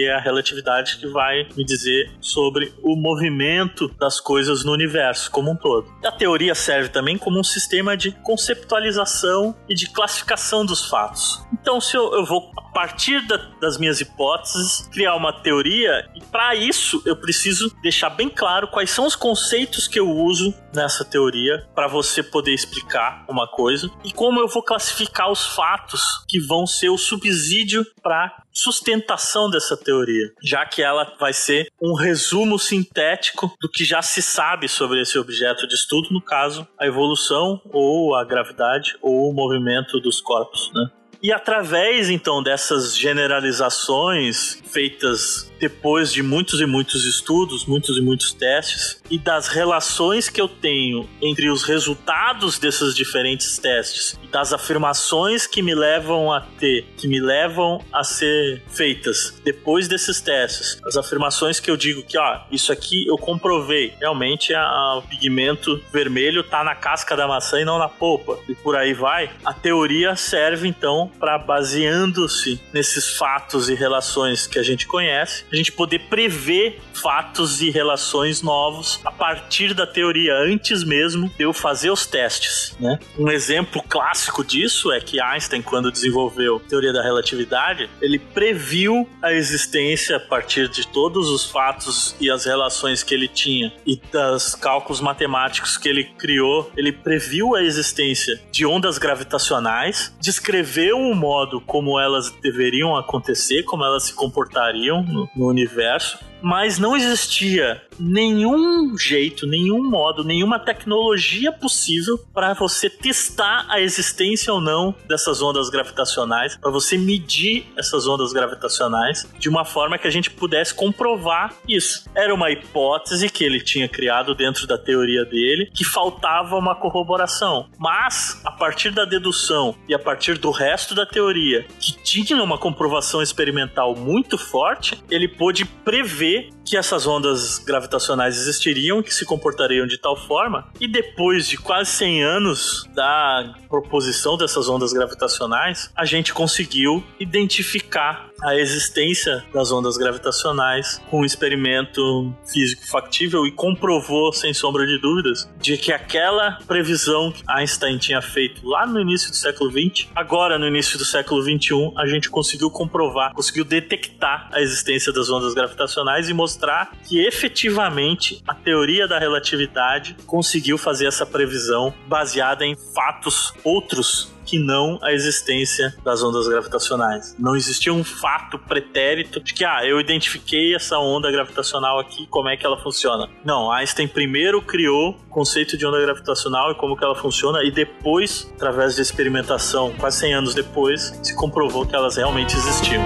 é 0.00 0.14
a 0.14 0.20
relatividade 0.20 0.98
que 0.98 1.06
vai 1.06 1.48
me 1.56 1.64
dizer 1.64 2.10
sobre 2.20 2.72
o 2.82 2.96
movimento 2.96 3.88
das 3.98 4.20
coisas 4.20 4.62
no 4.62 4.72
universo 4.72 5.30
como 5.30 5.50
um 5.50 5.56
todo. 5.56 5.86
A 6.04 6.12
teoria 6.12 6.54
serve 6.54 6.90
também 6.90 7.16
como 7.16 7.38
um 7.40 7.44
sistema 7.44 7.96
de 7.96 8.12
conceptualização 8.12 9.54
e 9.68 9.74
de 9.74 9.88
classificação 9.90 10.66
dos 10.66 10.86
fatos. 10.88 11.42
Então, 11.52 11.80
se 11.80 11.96
eu, 11.96 12.12
eu 12.12 12.24
vou 12.26 12.52
partir 12.76 13.26
da, 13.26 13.38
das 13.58 13.78
minhas 13.78 14.02
hipóteses, 14.02 14.86
criar 14.92 15.14
uma 15.14 15.32
teoria, 15.32 16.06
e 16.14 16.20
para 16.20 16.54
isso 16.54 17.02
eu 17.06 17.16
preciso 17.16 17.74
deixar 17.80 18.10
bem 18.10 18.28
claro 18.28 18.68
quais 18.68 18.90
são 18.90 19.06
os 19.06 19.16
conceitos 19.16 19.88
que 19.88 19.98
eu 19.98 20.10
uso 20.10 20.54
nessa 20.74 21.02
teoria 21.02 21.66
para 21.74 21.88
você 21.88 22.22
poder 22.22 22.52
explicar 22.52 23.24
uma 23.30 23.48
coisa 23.48 23.90
e 24.04 24.12
como 24.12 24.40
eu 24.40 24.46
vou 24.46 24.62
classificar 24.62 25.32
os 25.32 25.46
fatos 25.54 26.02
que 26.28 26.38
vão 26.38 26.66
ser 26.66 26.90
o 26.90 26.98
subsídio 26.98 27.82
para 28.02 28.42
sustentação 28.52 29.48
dessa 29.48 29.74
teoria, 29.74 30.32
já 30.42 30.66
que 30.66 30.82
ela 30.82 31.14
vai 31.18 31.32
ser 31.32 31.70
um 31.80 31.94
resumo 31.94 32.58
sintético 32.58 33.54
do 33.58 33.70
que 33.70 33.84
já 33.84 34.02
se 34.02 34.20
sabe 34.20 34.68
sobre 34.68 35.00
esse 35.00 35.18
objeto 35.18 35.66
de 35.66 35.74
estudo, 35.74 36.08
no 36.10 36.20
caso, 36.20 36.68
a 36.78 36.86
evolução 36.86 37.58
ou 37.72 38.14
a 38.14 38.22
gravidade 38.22 38.96
ou 39.00 39.30
o 39.30 39.34
movimento 39.34 39.98
dos 39.98 40.20
corpos, 40.20 40.70
né? 40.74 40.90
E 41.26 41.32
através 41.32 42.08
então 42.08 42.40
dessas 42.40 42.96
generalizações 42.96 44.62
feitas 44.72 45.50
depois 45.58 46.12
de 46.12 46.22
muitos 46.22 46.60
e 46.60 46.66
muitos 46.66 47.04
estudos, 47.04 47.64
muitos 47.64 47.96
e 47.96 48.00
muitos 48.00 48.32
testes, 48.32 49.02
e 49.10 49.18
das 49.18 49.48
relações 49.48 50.28
que 50.28 50.40
eu 50.40 50.48
tenho 50.48 51.08
entre 51.20 51.50
os 51.50 51.62
resultados 51.62 52.58
desses 52.58 52.94
diferentes 52.94 53.58
testes 53.58 54.18
e 54.22 54.26
das 54.28 54.52
afirmações 54.52 55.46
que 55.46 55.62
me 55.62 55.74
levam 55.74 56.32
a 56.32 56.40
ter, 56.40 56.84
que 56.96 57.08
me 57.08 57.18
levam 57.18 57.82
a 57.92 58.04
ser 58.04 58.62
feitas 58.68 59.40
depois 59.44 59.88
desses 59.88 60.20
testes, 60.20 60.78
as 60.84 60.96
afirmações 60.96 61.58
que 61.58 61.70
eu 61.70 61.76
digo 61.76 62.02
que, 62.02 62.18
ó, 62.18 62.40
isso 62.52 62.70
aqui 62.70 63.06
eu 63.06 63.16
comprovei, 63.16 63.94
realmente 63.98 64.54
a, 64.54 64.62
a, 64.62 64.98
o 64.98 65.02
pigmento 65.02 65.82
vermelho 65.92 66.42
tá 66.44 66.62
na 66.62 66.74
casca 66.74 67.16
da 67.16 67.26
maçã 67.26 67.60
e 67.60 67.64
não 67.64 67.78
na 67.78 67.88
polpa, 67.88 68.38
e 68.48 68.54
por 68.54 68.76
aí 68.76 68.92
vai, 68.92 69.30
a 69.44 69.52
teoria 69.52 70.14
serve 70.16 70.68
então 70.68 71.10
para 71.18 71.38
baseando-se 71.38 72.60
nesses 72.72 73.16
fatos 73.16 73.68
e 73.68 73.74
relações 73.74 74.46
que 74.46 74.58
a 74.58 74.62
gente 74.62 74.86
conhece, 74.86 75.44
a 75.52 75.56
gente 75.56 75.72
poder 75.72 76.00
prever 76.08 76.80
fatos 76.92 77.60
e 77.60 77.70
relações 77.70 78.42
novos 78.42 79.00
a 79.04 79.10
partir 79.10 79.74
da 79.74 79.86
teoria, 79.86 80.34
antes 80.34 80.82
mesmo 80.84 81.28
de 81.36 81.42
eu 81.42 81.52
fazer 81.52 81.90
os 81.90 82.06
testes. 82.06 82.76
Né? 82.80 82.98
Um 83.18 83.30
exemplo 83.30 83.82
clássico 83.82 84.44
disso 84.44 84.92
é 84.92 85.00
que 85.00 85.20
Einstein, 85.20 85.62
quando 85.62 85.90
desenvolveu 85.90 86.56
a 86.56 86.68
teoria 86.68 86.92
da 86.92 87.02
relatividade, 87.02 87.88
ele 88.00 88.18
previu 88.18 89.08
a 89.22 89.32
existência 89.32 90.16
a 90.16 90.20
partir 90.20 90.68
de 90.68 90.86
todos 90.86 91.28
os 91.30 91.44
fatos 91.44 92.14
e 92.20 92.30
as 92.30 92.44
relações 92.44 93.02
que 93.02 93.14
ele 93.14 93.28
tinha 93.28 93.72
e 93.86 94.00
dos 94.10 94.54
cálculos 94.54 95.00
matemáticos 95.00 95.76
que 95.76 95.88
ele 95.88 96.04
criou, 96.04 96.70
ele 96.76 96.92
previu 96.92 97.54
a 97.54 97.62
existência 97.62 98.40
de 98.50 98.64
ondas 98.66 98.98
gravitacionais, 98.98 100.14
descreveu 100.20 100.95
o 100.96 101.14
modo 101.14 101.60
como 101.60 102.00
elas 102.00 102.30
deveriam 102.42 102.96
acontecer, 102.96 103.64
como 103.64 103.84
elas 103.84 104.04
se 104.04 104.14
comportariam 104.14 105.02
no, 105.02 105.28
no 105.34 105.46
universo, 105.46 106.18
mas 106.42 106.78
não 106.78 106.96
existia 106.96 107.82
nenhum 107.98 108.96
jeito, 108.98 109.46
nenhum 109.46 109.82
modo, 109.88 110.22
nenhuma 110.22 110.58
tecnologia 110.58 111.50
possível 111.50 112.18
para 112.32 112.54
você 112.54 112.90
testar 112.90 113.66
a 113.68 113.80
existência 113.80 114.52
ou 114.52 114.60
não 114.60 114.94
dessas 115.08 115.40
ondas 115.40 115.70
gravitacionais, 115.70 116.56
para 116.56 116.70
você 116.70 116.98
medir 116.98 117.66
essas 117.76 118.06
ondas 118.06 118.32
gravitacionais 118.32 119.26
de 119.38 119.48
uma 119.48 119.64
forma 119.64 119.98
que 119.98 120.06
a 120.06 120.10
gente 120.10 120.30
pudesse 120.30 120.74
comprovar 120.74 121.54
isso. 121.66 122.04
Era 122.14 122.34
uma 122.34 122.50
hipótese 122.50 123.28
que 123.28 123.44
ele 123.44 123.60
tinha 123.60 123.88
criado 123.88 124.34
dentro 124.34 124.66
da 124.66 124.76
teoria 124.76 125.24
dele, 125.24 125.70
que 125.74 125.84
faltava 125.84 126.56
uma 126.56 126.74
corroboração. 126.74 127.68
Mas, 127.78 128.40
a 128.44 128.50
partir 128.50 128.90
da 128.90 129.04
dedução 129.04 129.74
e 129.88 129.94
a 129.94 129.98
partir 129.98 130.38
do 130.38 130.50
resto 130.50 130.94
da 130.94 131.06
teoria, 131.06 131.66
que 131.80 131.96
tinha 132.02 132.42
uma 132.42 132.58
comprovação 132.58 133.22
experimental 133.22 133.94
muito 133.94 134.36
forte, 134.36 135.02
ele 135.10 135.28
pôde 135.28 135.64
prever 135.64 136.25
que 136.64 136.76
essas 136.76 137.06
ondas 137.06 137.58
gravitacionais 137.58 138.36
existiriam, 138.36 139.02
que 139.02 139.14
se 139.14 139.24
comportariam 139.24 139.86
de 139.86 139.98
tal 139.98 140.16
forma, 140.16 140.66
e 140.80 140.88
depois 140.88 141.46
de 141.48 141.56
quase 141.56 141.90
100 141.92 142.22
anos 142.24 142.84
da 142.94 143.54
proposição 143.68 144.36
dessas 144.36 144.68
ondas 144.68 144.92
gravitacionais, 144.92 145.90
a 145.94 146.04
gente 146.04 146.34
conseguiu 146.34 147.02
identificar 147.20 148.30
a 148.42 148.54
existência 148.54 149.44
das 149.52 149.72
ondas 149.72 149.96
gravitacionais 149.96 151.00
com 151.10 151.20
um 151.20 151.24
experimento 151.24 152.34
físico 152.46 152.86
factível 152.86 153.46
e 153.46 153.52
comprovou, 153.52 154.32
sem 154.32 154.52
sombra 154.52 154.86
de 154.86 154.98
dúvidas, 154.98 155.48
de 155.60 155.76
que 155.76 155.92
aquela 155.92 156.58
previsão 156.66 157.32
que 157.32 157.42
Einstein 157.48 157.98
tinha 157.98 158.20
feito 158.20 158.66
lá 158.66 158.86
no 158.86 159.00
início 159.00 159.30
do 159.30 159.36
século 159.36 159.70
XX, 159.70 160.08
agora 160.14 160.58
no 160.58 160.66
início 160.66 160.98
do 160.98 161.04
século 161.04 161.42
XXI, 161.42 161.92
a 161.96 162.06
gente 162.06 162.30
conseguiu 162.30 162.70
comprovar, 162.70 163.32
conseguiu 163.32 163.64
detectar 163.64 164.48
a 164.52 164.60
existência 164.60 165.12
das 165.12 165.30
ondas 165.30 165.54
gravitacionais 165.54 166.28
e 166.28 166.34
mostrar 166.34 166.92
que 167.04 167.24
efetivamente 167.24 168.42
a 168.46 168.54
teoria 168.54 169.08
da 169.08 169.18
relatividade 169.18 170.16
conseguiu 170.26 170.78
fazer 170.78 171.06
essa 171.06 171.24
previsão 171.24 171.92
baseada 172.06 172.64
em 172.64 172.76
fatos 172.94 173.52
outros 173.64 174.35
que 174.46 174.58
não 174.58 174.98
a 175.02 175.12
existência 175.12 175.94
das 176.04 176.22
ondas 176.22 176.48
gravitacionais. 176.48 177.34
Não 177.38 177.56
existia 177.56 177.92
um 177.92 178.04
fato 178.04 178.58
pretérito 178.58 179.40
de 179.40 179.52
que, 179.52 179.64
ah, 179.64 179.84
eu 179.84 180.00
identifiquei 180.00 180.74
essa 180.74 180.98
onda 180.98 181.30
gravitacional 181.30 181.98
aqui, 181.98 182.26
como 182.28 182.48
é 182.48 182.56
que 182.56 182.64
ela 182.64 182.78
funciona. 182.78 183.28
Não, 183.44 183.70
Einstein 183.70 184.06
primeiro 184.06 184.62
criou 184.62 185.10
o 185.10 185.28
conceito 185.28 185.76
de 185.76 185.84
onda 185.84 186.00
gravitacional 186.00 186.70
e 186.70 186.74
como 186.76 186.96
que 186.96 187.04
ela 187.04 187.14
funciona, 187.14 187.62
e 187.64 187.70
depois, 187.70 188.50
através 188.54 188.94
de 188.94 189.02
experimentação, 189.02 189.92
quase 189.98 190.20
100 190.20 190.34
anos 190.34 190.54
depois, 190.54 191.18
se 191.22 191.34
comprovou 191.34 191.84
que 191.84 191.94
elas 191.94 192.16
realmente 192.16 192.56
existiam. 192.56 193.02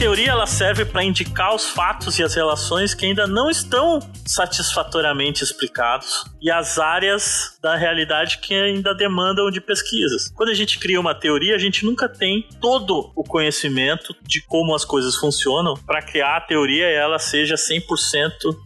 Teoria 0.00 0.30
ela 0.30 0.46
serve 0.46 0.84
para 0.84 1.04
indicar 1.04 1.54
os 1.54 1.68
fatos 1.68 2.18
e 2.18 2.22
as 2.22 2.34
relações 2.34 2.94
que 2.94 3.06
ainda 3.06 3.26
não 3.26 3.50
estão 3.50 4.00
satisfatoriamente 4.26 5.44
explicados 5.44 6.24
e 6.40 6.50
as 6.50 6.78
áreas 6.78 7.58
da 7.62 7.76
realidade 7.76 8.38
que 8.38 8.54
ainda 8.54 8.94
demandam 8.94 9.50
de 9.50 9.60
pesquisas. 9.60 10.30
Quando 10.34 10.50
a 10.50 10.54
gente 10.54 10.78
cria 10.78 11.00
uma 11.00 11.14
teoria, 11.14 11.54
a 11.54 11.58
gente 11.58 11.84
nunca 11.84 12.08
tem 12.08 12.48
todo 12.60 13.12
o 13.14 13.22
conhecimento 13.22 14.14
de 14.22 14.40
como 14.42 14.74
as 14.74 14.84
coisas 14.84 15.16
funcionam 15.16 15.74
para 15.86 16.02
criar 16.02 16.36
a 16.36 16.40
teoria 16.40 16.90
e 16.90 16.94
ela 16.94 17.18
seja 17.18 17.56
100% 17.56 17.82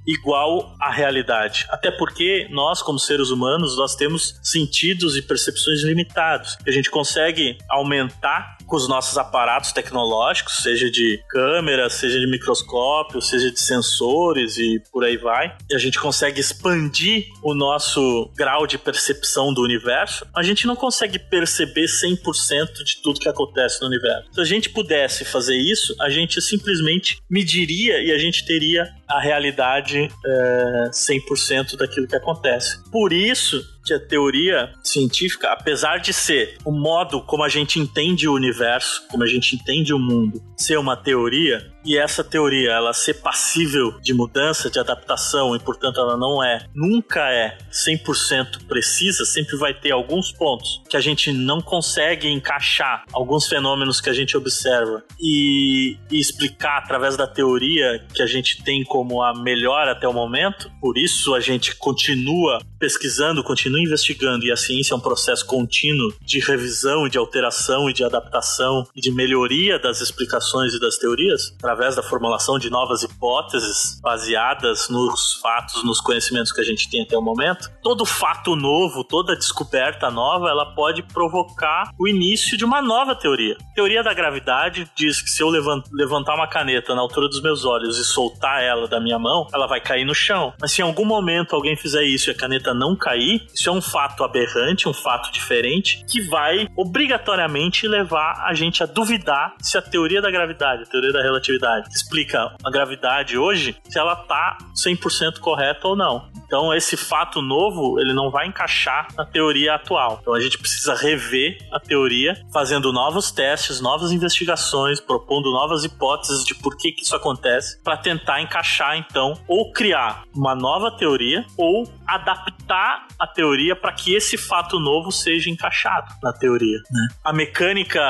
igual 0.07 0.75
à 0.81 0.91
realidade. 0.91 1.67
Até 1.69 1.91
porque 1.91 2.47
nós, 2.51 2.81
como 2.83 2.99
seres 2.99 3.31
humanos, 3.31 3.77
nós 3.77 3.95
temos 3.97 4.39
sentidos 4.43 5.17
e 5.17 5.23
percepções 5.23 5.83
limitados. 5.83 6.57
A 6.67 6.71
gente 6.71 6.91
consegue 6.91 7.59
aumentar 7.69 8.57
com 8.75 8.79
os 8.79 8.89
nossos 8.89 9.17
aparatos 9.17 9.71
tecnológicos, 9.71 10.57
seja 10.57 10.91
de 10.91 11.23
câmera, 11.29 11.89
seja 11.89 12.19
de 12.19 12.27
microscópio, 12.27 13.23
seja 13.23 13.49
de 13.49 13.61
sensores 13.61 14.59
e 14.59 14.83
por 14.91 15.05
aí 15.05 15.17
vai, 15.17 15.57
e 15.71 15.77
a 15.77 15.79
gente 15.79 15.97
consegue 15.97 16.41
expandir 16.41 17.27
o 17.41 17.55
nosso 17.55 18.29
grau 18.35 18.67
de 18.67 18.77
percepção 18.77 19.55
do 19.55 19.63
universo, 19.63 20.27
a 20.35 20.43
gente 20.43 20.67
não 20.67 20.75
consegue 20.75 21.21
perceber 21.21 21.85
100% 21.85 22.83
de 22.85 23.01
tudo 23.01 23.21
que 23.21 23.29
acontece 23.29 23.81
no 23.81 23.87
universo. 23.87 24.29
Se 24.33 24.41
a 24.41 24.45
gente 24.45 24.69
pudesse 24.71 25.25
fazer 25.25 25.57
isso, 25.57 25.95
a 26.01 26.11
gente 26.11 26.43
simplesmente 26.43 27.19
mediria 27.31 28.03
e 28.03 28.11
a 28.11 28.19
gente 28.19 28.45
teria 28.45 28.93
a 29.09 29.21
realidade 29.21 30.09
é, 30.25 30.91
100% 30.91 31.77
daquilo 31.77 32.07
que 32.07 32.17
acontece. 32.17 32.79
Por 32.91 33.13
isso 33.13 33.63
que 33.85 33.93
a 33.93 34.01
teoria 34.01 34.73
científica, 34.83 35.53
apesar 35.53 35.99
de 35.99 36.13
ser 36.13 36.57
o 36.65 36.73
modo 36.73 37.21
como 37.23 37.45
a 37.45 37.49
gente 37.49 37.79
entende 37.79 38.27
o 38.27 38.35
universo, 38.35 39.07
como 39.11 39.23
a 39.23 39.27
gente 39.27 39.57
entende 39.57 39.93
o 39.93 39.99
mundo, 39.99 40.43
ser 40.57 40.79
uma 40.79 40.97
teoria, 40.97 41.74
e 41.85 41.97
essa 41.99 42.25
teoria 42.25 42.73
ela 42.73 42.93
ser 42.93 43.15
passível 43.15 43.99
de 44.01 44.15
mudança, 44.15 44.71
de 44.71 44.79
adaptação, 44.79 45.55
e 45.55 45.59
portanto 45.59 46.01
ela 46.01 46.17
não 46.17 46.43
é, 46.43 46.67
nunca 46.75 47.31
é 47.31 47.59
100% 47.71 48.67
precisa, 48.67 49.25
sempre 49.25 49.57
vai 49.57 49.75
ter 49.75 49.93
alguns 49.93 50.33
pontos 50.33 50.83
que 50.89 50.97
a 50.97 51.01
gente 51.01 51.33
não 51.33 51.61
consegue 51.61 52.29
encaixar, 52.29 53.05
alguns 53.13 53.47
fenômenos 53.47 54.01
que 54.01 54.09
a 54.09 54.13
gente 54.13 54.37
observa 54.37 55.03
e, 55.21 55.97
e 56.11 56.19
explicar 56.19 56.79
através 56.79 57.17
da 57.17 57.27
teoria 57.27 58.05
que 58.15 58.23
a 58.23 58.27
gente 58.27 58.63
tem 58.63 58.83
como 58.85 59.23
a 59.23 59.35
melhor 59.35 59.89
até 59.89 60.09
o 60.09 60.13
momento. 60.13 60.71
Por 60.81 60.97
isso 60.97 61.35
a 61.35 61.41
gente 61.41 61.77
continua 61.77 62.61
pesquisando, 62.79 63.43
continua 63.43 63.81
investigando, 63.81 64.45
e 64.45 64.53
a 64.53 64.57
ciência 64.57 64.93
é 64.93 64.97
um 64.97 65.01
processo 65.01 65.47
contínuo 65.47 66.13
de 66.21 66.39
revisão, 66.39 67.09
de 67.09 67.17
alteração 67.17 67.89
e 67.89 67.93
de 67.93 68.05
adaptação 68.05 68.87
e 68.95 69.01
de 69.01 69.11
melhoria 69.11 69.79
das 69.79 70.01
explicações 70.01 70.75
e 70.75 70.81
das 70.81 70.97
teorias 70.99 71.55
através 71.75 71.97
da 71.97 72.03
formulação 72.03 72.57
de 72.57 72.71
novas 72.71 73.03
hipóteses 73.03 74.01
baseadas 74.01 74.89
nos 74.89 75.35
fatos, 75.43 75.83
nos 75.83 76.01
conhecimentos 76.01 76.53
que 76.53 76.61
a 76.61 76.65
gente 76.65 76.89
tem 76.89 77.03
até 77.03 77.19
o 77.19 77.23
momento, 77.23 77.69
todo 77.83 78.07
fato 78.07 78.55
novo, 78.55 79.03
toda 79.03 79.35
descoberta 79.35 80.09
nova, 80.09 80.49
ela 80.49 80.73
pode 80.75 81.03
provocar 81.03 81.91
o 81.99 82.07
início 82.07 82.57
de 82.57 82.65
uma 82.65 82.81
nova 82.81 83.15
teoria. 83.15 83.57
A 83.61 83.75
teoria 83.75 84.05
da 84.05 84.15
gravidade 84.15 84.89
diz 84.95 85.21
que 85.21 85.29
se 85.29 85.43
eu 85.43 85.49
levantar 85.49 86.37
uma 86.37 86.47
caneta 86.47 86.95
na 86.95 87.01
altura 87.01 87.29
dos 87.29 87.43
meus 87.43 87.65
olhos 87.65 87.99
e 87.99 88.05
soltar 88.05 88.63
ela 88.63 88.87
da 88.87 89.01
minha 89.01 89.19
mão, 89.19 89.49
ela 89.53 89.67
vai 89.67 89.81
cair 89.81 90.05
no 90.05 90.15
chão. 90.15 90.55
Mas 90.61 90.71
se 90.71 90.81
em 90.81 90.85
algum 90.85 91.05
momento 91.05 91.57
alguém 91.57 91.77
fizer 91.77 92.05
isso 92.05 92.31
e 92.31 92.33
a 92.33 92.37
caneta 92.37 92.73
não 92.73 92.97
cair, 92.97 93.45
isso 93.53 93.69
é 93.69 93.73
um 93.73 93.83
fato 93.83 94.23
aberrante, 94.23 94.89
um 94.89 94.95
fato 94.95 95.33
diferente, 95.33 96.05
que 96.09 96.21
vai 96.21 96.69
obrigatoriamente 96.77 97.89
levar 97.89 98.45
a 98.47 98.55
gente 98.55 98.83
a 98.83 98.87
duvidar 98.87 99.55
se 99.61 99.77
a 99.77 99.83
teoria 99.83 100.23
da 100.23 100.31
gravidade, 100.31 100.85
a 100.85 100.87
teoria 100.87 101.13
da 101.13 101.23
relatividade 101.23 101.64
gravidade, 101.65 101.89
explica 101.91 102.55
a 102.63 102.71
gravidade 102.71 103.39
hoje, 103.39 103.77
se 103.85 103.99
ela 103.99 104.15
tá 104.15 104.59
100% 104.75 105.39
correta 105.39 105.89
ou 105.89 105.97
não. 105.97 106.29
Então 106.47 106.75
esse 106.75 106.97
fato 106.97 107.41
novo, 107.41 107.99
ele 107.99 108.13
não 108.13 108.31
vai 108.31 108.47
encaixar 108.47 109.09
na 109.17 109.25
teoria 109.25 109.75
atual. 109.75 110.19
Então 110.21 110.35
a 110.35 110.41
gente 110.41 110.59
precisa 110.59 110.95
rever 110.95 111.59
a 111.73 111.81
teoria, 111.81 112.41
fazendo 112.53 112.93
novos 112.93 113.31
testes, 113.31 113.81
novas 113.81 114.13
investigações, 114.13 115.01
propondo 115.01 115.51
novas 115.51 115.85
hipóteses 115.85 116.45
de 116.45 116.55
por 116.55 116.77
que, 116.77 116.93
que 116.93 117.03
isso 117.03 117.17
acontece, 117.17 117.81
para 117.83 117.97
tentar 117.97 118.41
encaixar 118.43 118.97
então 118.97 119.35
ou 119.49 119.73
criar 119.73 120.25
uma 120.35 120.55
nova 120.55 120.91
teoria 120.91 121.45
ou 121.57 121.85
adaptar 122.07 123.07
a 123.19 123.27
teoria 123.27 123.77
para 123.77 123.93
que 123.93 124.15
esse 124.15 124.37
fato 124.37 124.79
novo 124.79 125.11
seja 125.11 125.51
encaixado 125.51 126.13
na 126.23 126.33
teoria. 126.33 126.79
Né? 126.91 127.09
A 127.25 127.33
mecânica 127.33 128.01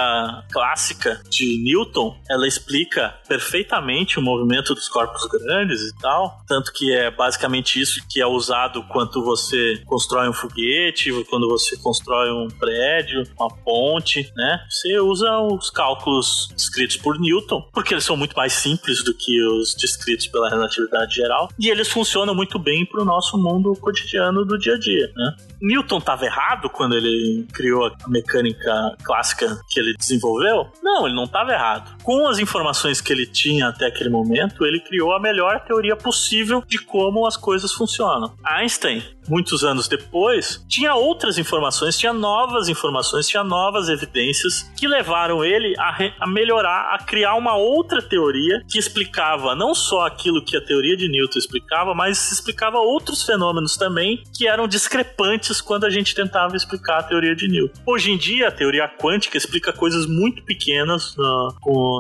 clássica 0.53 1.21
de 1.29 1.59
Newton, 1.63 2.17
ela 2.29 2.47
explica 2.47 3.15
perfeitamente 3.29 4.19
o 4.19 4.23
movimento 4.23 4.75
dos 4.75 4.89
corpos 4.89 5.27
grandes 5.27 5.81
e 5.83 5.99
tal, 5.99 6.41
tanto 6.47 6.73
que 6.73 6.93
é 6.93 7.11
basicamente 7.11 7.81
isso 7.81 8.01
que 8.09 8.21
é 8.21 8.27
usado 8.27 8.83
quando 8.85 9.23
você 9.23 9.83
constrói 9.87 10.29
um 10.29 10.33
foguete, 10.33 11.11
quando 11.29 11.49
você 11.49 11.77
constrói 11.77 12.31
um 12.31 12.49
prédio, 12.49 13.25
uma 13.39 13.49
ponte, 13.49 14.31
né? 14.37 14.61
Você 14.69 14.99
usa 14.99 15.39
os 15.39 15.71
cálculos 15.71 16.49
descritos 16.55 16.97
por 16.97 17.19
Newton, 17.19 17.69
porque 17.73 17.95
eles 17.95 18.05
são 18.05 18.17
muito 18.17 18.37
mais 18.37 18.53
simples 18.53 19.03
do 19.05 19.15
que 19.15 19.41
os 19.47 19.75
descritos 19.75 20.27
pela 20.27 20.49
relatividade 20.49 21.15
geral, 21.15 21.49
e 21.59 21.69
eles 21.69 21.89
funcionam 21.89 22.35
muito 22.35 22.59
bem 22.59 22.85
para 22.87 23.03
o 23.03 23.05
nosso 23.05 23.37
mundo 23.39 23.75
cotidiano 23.85 24.45
do 24.45 24.59
dia 24.59 24.75
a 24.75 24.79
dia, 24.79 25.11
né? 25.15 25.37
Newton 25.61 25.99
estava 25.99 26.25
errado 26.25 26.69
quando 26.69 26.97
ele 26.97 27.47
criou 27.53 27.87
a 27.87 27.93
mecânica 28.09 28.97
clássica 29.03 29.61
que 29.69 29.79
ele 29.79 29.95
desenvolveu? 29.97 30.69
Não, 30.83 31.07
ele 31.07 31.15
não 31.15 31.25
estava 31.25 31.53
errado. 31.53 31.97
Com 32.03 32.27
as 32.27 32.39
informações 32.39 33.01
que 33.01 33.13
ele 33.13 33.27
tinha 33.27 33.69
até 33.69 33.87
aquele 33.87 34.11
momento, 34.11 34.65
ele 34.67 34.81
criou 34.81 35.15
a 35.15 35.21
melhor 35.21 35.61
teoria 35.61 35.97
possível 35.97 36.63
de 36.67 36.79
como 36.79 37.27
as 37.27 37.37
coisas 37.37 37.73
funcionam. 37.73 38.35
Einstein 38.45 39.03
muitos 39.29 39.65
anos 39.65 39.89
depois, 39.89 40.65
tinha 40.69 40.95
outras 40.95 41.39
informações, 41.39 41.99
tinha 41.99 42.13
novas 42.13 42.69
informações, 42.69 43.27
tinha 43.27 43.45
novas 43.45 43.89
evidências 43.89 44.71
que 44.77 44.87
levaram 44.87 45.45
ele 45.45 45.75
a, 45.79 45.97
a, 46.21 46.27
melhorar, 46.27 46.95
a 46.95 46.99
criar 46.99 47.35
uma 47.35 47.57
outra 47.57 48.03
teoria 48.03 48.63
que 48.69 48.79
explicava 48.79 49.55
não 49.55 49.75
só 49.75 50.07
aquilo 50.07 50.45
que 50.45 50.57
a 50.57 50.61
teoria 50.61 50.97
de 50.97 51.09
Newton 51.09 51.39
explicava, 51.39 51.95
mas 51.95 52.33
explicava 52.33 52.79
outros 52.79 53.23
fenômenos 53.23 53.77
também 53.77 54.23
que 54.37 54.47
eram 54.47 54.67
discrepantes 54.67 55.61
quando 55.61 55.85
a 55.85 55.91
gente 55.91 56.15
tentava 56.15 56.57
explicar 56.57 56.99
a 56.99 57.03
teoria 57.03 57.35
de 57.35 57.49
Newton. 57.49 57.81
Hoje 57.87 58.11
em 58.11 58.19
dia, 58.19 58.49
a 58.49 58.53
teoria 58.53 58.89
quântica 58.89 59.37
explica 59.37 59.73
coisas 59.73 60.07
muito 60.07 60.43
pequenas 60.43 61.17
na, 61.17 61.49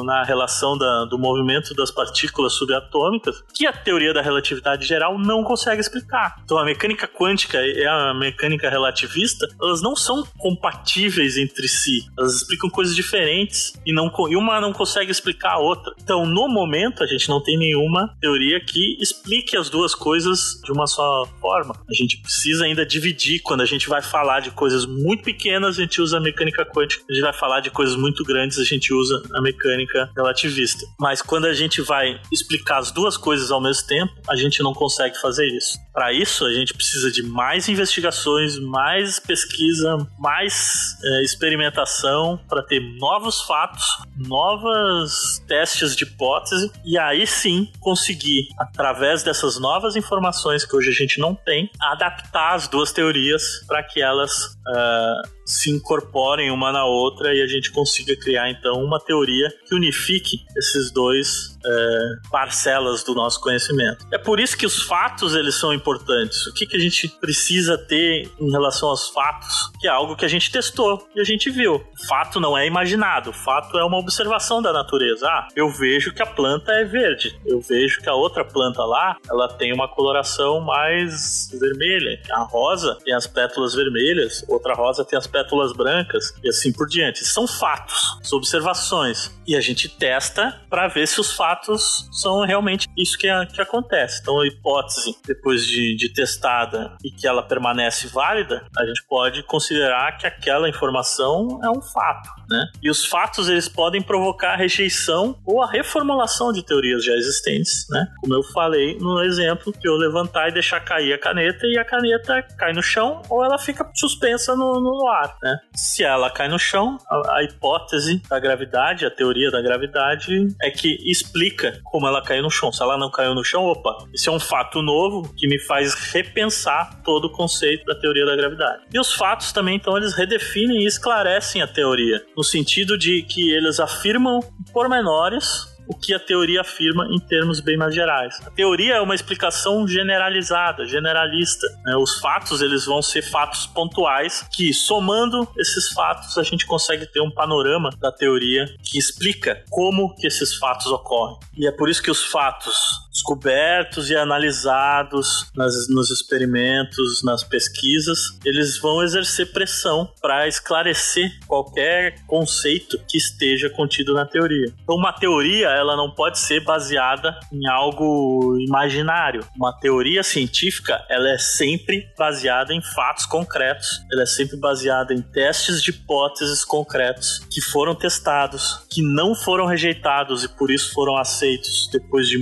na 0.04 0.24
relação 0.24 0.76
da, 0.76 1.04
do 1.04 1.18
movimento 1.18 1.74
das 1.74 1.90
partículas 1.90 2.52
subatômicas 2.54 3.42
que 3.52 3.66
a 3.66 3.72
teoria 3.72 4.12
da 4.12 4.22
relatividade 4.22 4.86
geral 4.86 5.18
não 5.18 5.42
consegue 5.42 5.80
explicar. 5.80 6.36
Então, 6.44 6.58
a 6.58 6.64
mecânica 6.64 7.06
quântica 7.16 7.58
e 7.60 7.84
a 7.84 8.14
mecânica 8.14 8.68
relativista, 8.68 9.46
elas 9.60 9.80
não 9.80 9.96
são 9.96 10.26
compatíveis 10.38 11.36
entre 11.36 11.68
si. 11.68 12.04
Elas 12.18 12.34
explicam 12.36 12.68
coisas 12.68 12.94
diferentes 12.94 13.72
e, 13.86 13.92
não, 13.92 14.12
e 14.28 14.36
uma 14.36 14.60
não 14.60 14.72
consegue 14.72 15.10
explicar 15.10 15.52
a 15.52 15.58
outra. 15.58 15.94
Então, 16.02 16.26
no 16.26 16.48
momento, 16.48 17.02
a 17.02 17.06
gente 17.06 17.28
não 17.28 17.42
tem 17.42 17.56
nenhuma 17.56 18.14
teoria 18.20 18.60
que 18.60 18.96
explique 19.00 19.56
as 19.56 19.70
duas 19.70 19.94
coisas 19.94 20.60
de 20.64 20.72
uma 20.72 20.86
só 20.86 21.26
forma. 21.40 21.74
A 21.88 21.94
gente 21.94 22.18
precisa 22.18 22.64
ainda 22.64 22.84
dividir. 22.84 23.40
Quando 23.42 23.62
a 23.62 23.66
gente 23.66 23.88
vai 23.88 24.02
falar 24.02 24.40
de 24.40 24.50
coisas 24.50 24.84
muito 24.86 25.22
pequenas, 25.24 25.78
a 25.78 25.82
gente 25.82 26.00
usa 26.00 26.18
a 26.18 26.20
mecânica 26.20 26.64
quântica. 26.64 27.04
A 27.08 27.12
gente 27.12 27.22
vai 27.22 27.32
falar 27.32 27.60
de 27.60 27.70
coisas 27.70 27.96
muito 27.96 28.24
grandes, 28.24 28.58
a 28.58 28.64
gente 28.64 28.92
usa 28.92 29.22
a 29.34 29.40
mecânica 29.40 30.10
relativista. 30.16 30.84
Mas 30.98 31.22
quando 31.22 31.46
a 31.46 31.54
gente 31.54 31.80
vai 31.80 32.20
explicar 32.32 32.78
as 32.78 32.90
duas 32.90 33.16
coisas 33.16 33.50
ao 33.50 33.60
mesmo 33.60 33.86
tempo, 33.86 34.12
a 34.28 34.36
gente 34.36 34.62
não 34.62 34.72
consegue 34.72 35.18
fazer 35.20 35.46
isso. 35.46 35.78
Para 35.94 36.12
isso, 36.12 36.44
a 36.44 36.52
gente 36.52 36.74
precisa 36.74 37.08
de 37.08 37.22
mais 37.22 37.68
investigações, 37.68 38.58
mais 38.58 39.20
pesquisa, 39.20 39.96
mais 40.18 40.96
é, 41.04 41.22
experimentação 41.22 42.40
para 42.48 42.64
ter 42.64 42.80
novos 42.98 43.40
fatos, 43.42 43.84
novos 44.16 45.38
testes 45.46 45.94
de 45.94 46.02
hipótese 46.02 46.72
e 46.84 46.98
aí 46.98 47.24
sim 47.28 47.70
conseguir, 47.78 48.48
através 48.58 49.22
dessas 49.22 49.56
novas 49.60 49.94
informações 49.94 50.64
que 50.64 50.74
hoje 50.74 50.90
a 50.90 50.92
gente 50.92 51.20
não 51.20 51.32
tem, 51.32 51.70
adaptar 51.80 52.54
as 52.54 52.66
duas 52.66 52.90
teorias 52.90 53.64
para 53.68 53.80
que 53.84 54.02
elas 54.02 54.32
uh, 54.66 55.43
se 55.44 55.70
incorporem 55.70 56.50
uma 56.50 56.72
na 56.72 56.84
outra 56.84 57.34
e 57.34 57.42
a 57.42 57.46
gente 57.46 57.70
consiga 57.70 58.16
criar 58.16 58.50
então 58.50 58.82
uma 58.82 58.98
teoria 58.98 59.52
que 59.66 59.74
unifique 59.74 60.44
esses 60.56 60.90
dois 60.90 61.54
é, 61.64 61.98
parcelas 62.30 63.02
do 63.02 63.14
nosso 63.14 63.40
conhecimento. 63.40 64.06
É 64.12 64.18
por 64.18 64.38
isso 64.40 64.56
que 64.56 64.66
os 64.66 64.82
fatos 64.82 65.34
eles 65.34 65.54
são 65.54 65.72
importantes. 65.72 66.46
O 66.46 66.54
que, 66.54 66.66
que 66.66 66.76
a 66.76 66.80
gente 66.80 67.08
precisa 67.20 67.76
ter 67.76 68.30
em 68.38 68.50
relação 68.50 68.88
aos 68.88 69.08
fatos? 69.08 69.70
Que 69.80 69.86
é 69.86 69.90
algo 69.90 70.16
que 70.16 70.24
a 70.24 70.28
gente 70.28 70.50
testou 70.50 71.06
e 71.14 71.20
a 71.20 71.24
gente 71.24 71.50
viu. 71.50 71.82
Fato 72.08 72.40
não 72.40 72.56
é 72.56 72.66
imaginado, 72.66 73.32
fato 73.32 73.78
é 73.78 73.84
uma 73.84 73.98
observação 73.98 74.60
da 74.60 74.72
natureza. 74.72 75.26
Ah, 75.26 75.48
eu 75.56 75.68
vejo 75.70 76.12
que 76.12 76.22
a 76.22 76.26
planta 76.26 76.72
é 76.72 76.84
verde, 76.84 77.38
eu 77.46 77.60
vejo 77.60 78.00
que 78.00 78.08
a 78.08 78.14
outra 78.14 78.44
planta 78.44 78.84
lá 78.84 79.16
ela 79.28 79.48
tem 79.48 79.72
uma 79.72 79.88
coloração 79.88 80.60
mais 80.60 81.50
vermelha. 81.52 82.20
A 82.30 82.42
rosa 82.42 82.98
tem 83.04 83.14
as 83.14 83.26
pétalas 83.26 83.74
vermelhas, 83.74 84.44
outra 84.48 84.74
rosa 84.74 85.04
tem 85.04 85.18
as 85.18 85.26
pétalas 85.34 85.72
brancas 85.72 86.32
e 86.44 86.48
assim 86.48 86.72
por 86.72 86.86
diante. 86.86 87.24
São 87.24 87.44
fatos, 87.48 88.20
são 88.22 88.38
observações. 88.38 89.34
E 89.44 89.56
a 89.56 89.60
gente 89.60 89.88
testa 89.88 90.60
para 90.70 90.86
ver 90.86 91.08
se 91.08 91.20
os 91.20 91.32
fatos 91.32 92.08
são 92.12 92.46
realmente 92.46 92.88
isso 92.96 93.18
que, 93.18 93.26
é, 93.26 93.44
que 93.46 93.60
acontece. 93.60 94.20
Então, 94.22 94.40
a 94.40 94.46
hipótese, 94.46 95.16
depois 95.26 95.66
de, 95.66 95.96
de 95.96 96.08
testada 96.08 96.96
e 97.04 97.10
que 97.10 97.26
ela 97.26 97.42
permanece 97.42 98.06
válida, 98.06 98.64
a 98.78 98.86
gente 98.86 99.04
pode 99.08 99.42
considerar 99.42 100.16
que 100.16 100.26
aquela 100.26 100.68
informação 100.68 101.60
é 101.62 101.68
um 101.68 101.82
fato. 101.82 102.30
Né? 102.48 102.64
E 102.82 102.90
os 102.90 103.04
fatos 103.06 103.48
eles 103.48 103.68
podem 103.68 104.00
provocar 104.00 104.52
a 104.52 104.56
rejeição 104.56 105.38
ou 105.44 105.62
a 105.62 105.70
reformulação 105.70 106.52
de 106.52 106.62
teorias 106.62 107.04
já 107.04 107.14
existentes, 107.14 107.86
né? 107.88 108.06
Como 108.20 108.34
eu 108.34 108.42
falei 108.42 108.98
no 108.98 109.22
exemplo 109.22 109.72
que 109.72 109.88
eu 109.88 109.94
levantar 109.94 110.48
e 110.48 110.52
deixar 110.52 110.80
cair 110.80 111.12
a 111.14 111.18
caneta 111.18 111.66
e 111.66 111.78
a 111.78 111.84
caneta 111.84 112.42
cai 112.58 112.72
no 112.72 112.82
chão 112.82 113.22
ou 113.30 113.42
ela 113.42 113.58
fica 113.58 113.90
suspensa 113.94 114.54
no, 114.54 114.80
no 114.80 115.08
ar 115.08 115.23
ar, 115.24 115.36
né? 115.42 115.58
Se 115.74 116.04
ela 116.04 116.30
cai 116.30 116.48
no 116.48 116.58
chão, 116.58 116.98
a, 117.08 117.36
a 117.38 117.42
hipótese 117.42 118.22
da 118.28 118.38
gravidade, 118.38 119.06
a 119.06 119.10
teoria 119.10 119.50
da 119.50 119.60
gravidade 119.60 120.48
é 120.62 120.70
que 120.70 120.96
explica 121.10 121.80
como 121.84 122.06
ela 122.06 122.22
caiu 122.22 122.42
no 122.42 122.50
chão. 122.50 122.72
Se 122.72 122.82
ela 122.82 122.96
não 122.96 123.10
caiu 123.10 123.34
no 123.34 123.44
chão, 123.44 123.64
opa, 123.64 124.06
isso 124.12 124.30
é 124.30 124.32
um 124.32 124.40
fato 124.40 124.82
novo 124.82 125.32
que 125.34 125.48
me 125.48 125.58
faz 125.58 125.94
repensar 126.12 127.02
todo 127.02 127.26
o 127.26 127.32
conceito 127.32 127.84
da 127.84 127.94
teoria 127.94 128.26
da 128.26 128.36
gravidade. 128.36 128.84
E 128.92 128.98
os 128.98 129.12
fatos 129.14 129.52
também, 129.52 129.76
então, 129.76 129.96
eles 129.96 130.14
redefinem 130.14 130.82
e 130.82 130.86
esclarecem 130.86 131.62
a 131.62 131.66
teoria, 131.66 132.24
no 132.36 132.44
sentido 132.44 132.96
de 132.98 133.22
que 133.22 133.52
eles 133.52 133.80
afirmam 133.80 134.40
pormenores 134.72 135.73
o 135.86 135.94
que 135.94 136.14
a 136.14 136.18
teoria 136.18 136.60
afirma 136.60 137.06
em 137.10 137.18
termos 137.18 137.60
bem 137.60 137.76
mais 137.76 137.94
gerais. 137.94 138.40
A 138.46 138.50
teoria 138.50 138.94
é 138.96 139.00
uma 139.00 139.14
explicação 139.14 139.86
generalizada, 139.86 140.86
generalista. 140.86 141.66
Né? 141.84 141.96
Os 141.96 142.18
fatos 142.20 142.60
eles 142.60 142.86
vão 142.86 143.02
ser 143.02 143.22
fatos 143.22 143.66
pontuais 143.66 144.46
que, 144.52 144.72
somando 144.72 145.48
esses 145.56 145.92
fatos, 145.92 146.36
a 146.38 146.42
gente 146.42 146.66
consegue 146.66 147.06
ter 147.06 147.20
um 147.20 147.30
panorama 147.30 147.90
da 148.00 148.10
teoria 148.10 148.66
que 148.82 148.98
explica 148.98 149.62
como 149.70 150.14
que 150.14 150.26
esses 150.26 150.56
fatos 150.56 150.86
ocorrem. 150.86 151.38
E 151.56 151.66
é 151.66 151.72
por 151.72 151.88
isso 151.88 152.02
que 152.02 152.10
os 152.10 152.24
fatos 152.24 153.03
descobertos 153.14 154.10
e 154.10 154.16
analisados 154.16 155.50
nas, 155.54 155.88
nos 155.88 156.10
experimentos, 156.10 157.22
nas 157.22 157.44
pesquisas, 157.44 158.18
eles 158.44 158.76
vão 158.78 159.02
exercer 159.02 159.52
pressão 159.52 160.10
para 160.20 160.48
esclarecer 160.48 161.30
qualquer 161.46 162.16
conceito 162.26 162.98
que 163.08 163.16
esteja 163.16 163.70
contido 163.70 164.12
na 164.12 164.26
teoria. 164.26 164.74
Então, 164.82 164.96
uma 164.96 165.12
teoria 165.12 165.68
ela 165.68 165.96
não 165.96 166.10
pode 166.10 166.40
ser 166.40 166.64
baseada 166.64 167.38
em 167.52 167.68
algo 167.68 168.58
imaginário. 168.58 169.46
Uma 169.56 169.72
teoria 169.72 170.24
científica 170.24 171.04
ela 171.08 171.30
é 171.30 171.38
sempre 171.38 172.08
baseada 172.18 172.74
em 172.74 172.82
fatos 172.82 173.26
concretos. 173.26 174.04
Ela 174.12 174.22
é 174.22 174.26
sempre 174.26 174.56
baseada 174.56 175.14
em 175.14 175.22
testes 175.22 175.80
de 175.80 175.90
hipóteses 175.90 176.64
concretos 176.64 177.38
que 177.50 177.60
foram 177.60 177.94
testados, 177.94 178.84
que 178.90 179.02
não 179.02 179.34
foram 179.36 179.66
rejeitados 179.66 180.42
e 180.42 180.48
por 180.48 180.70
isso 180.70 180.92
foram 180.92 181.16
aceitos 181.16 181.88
depois 181.92 182.28
de 182.28 182.38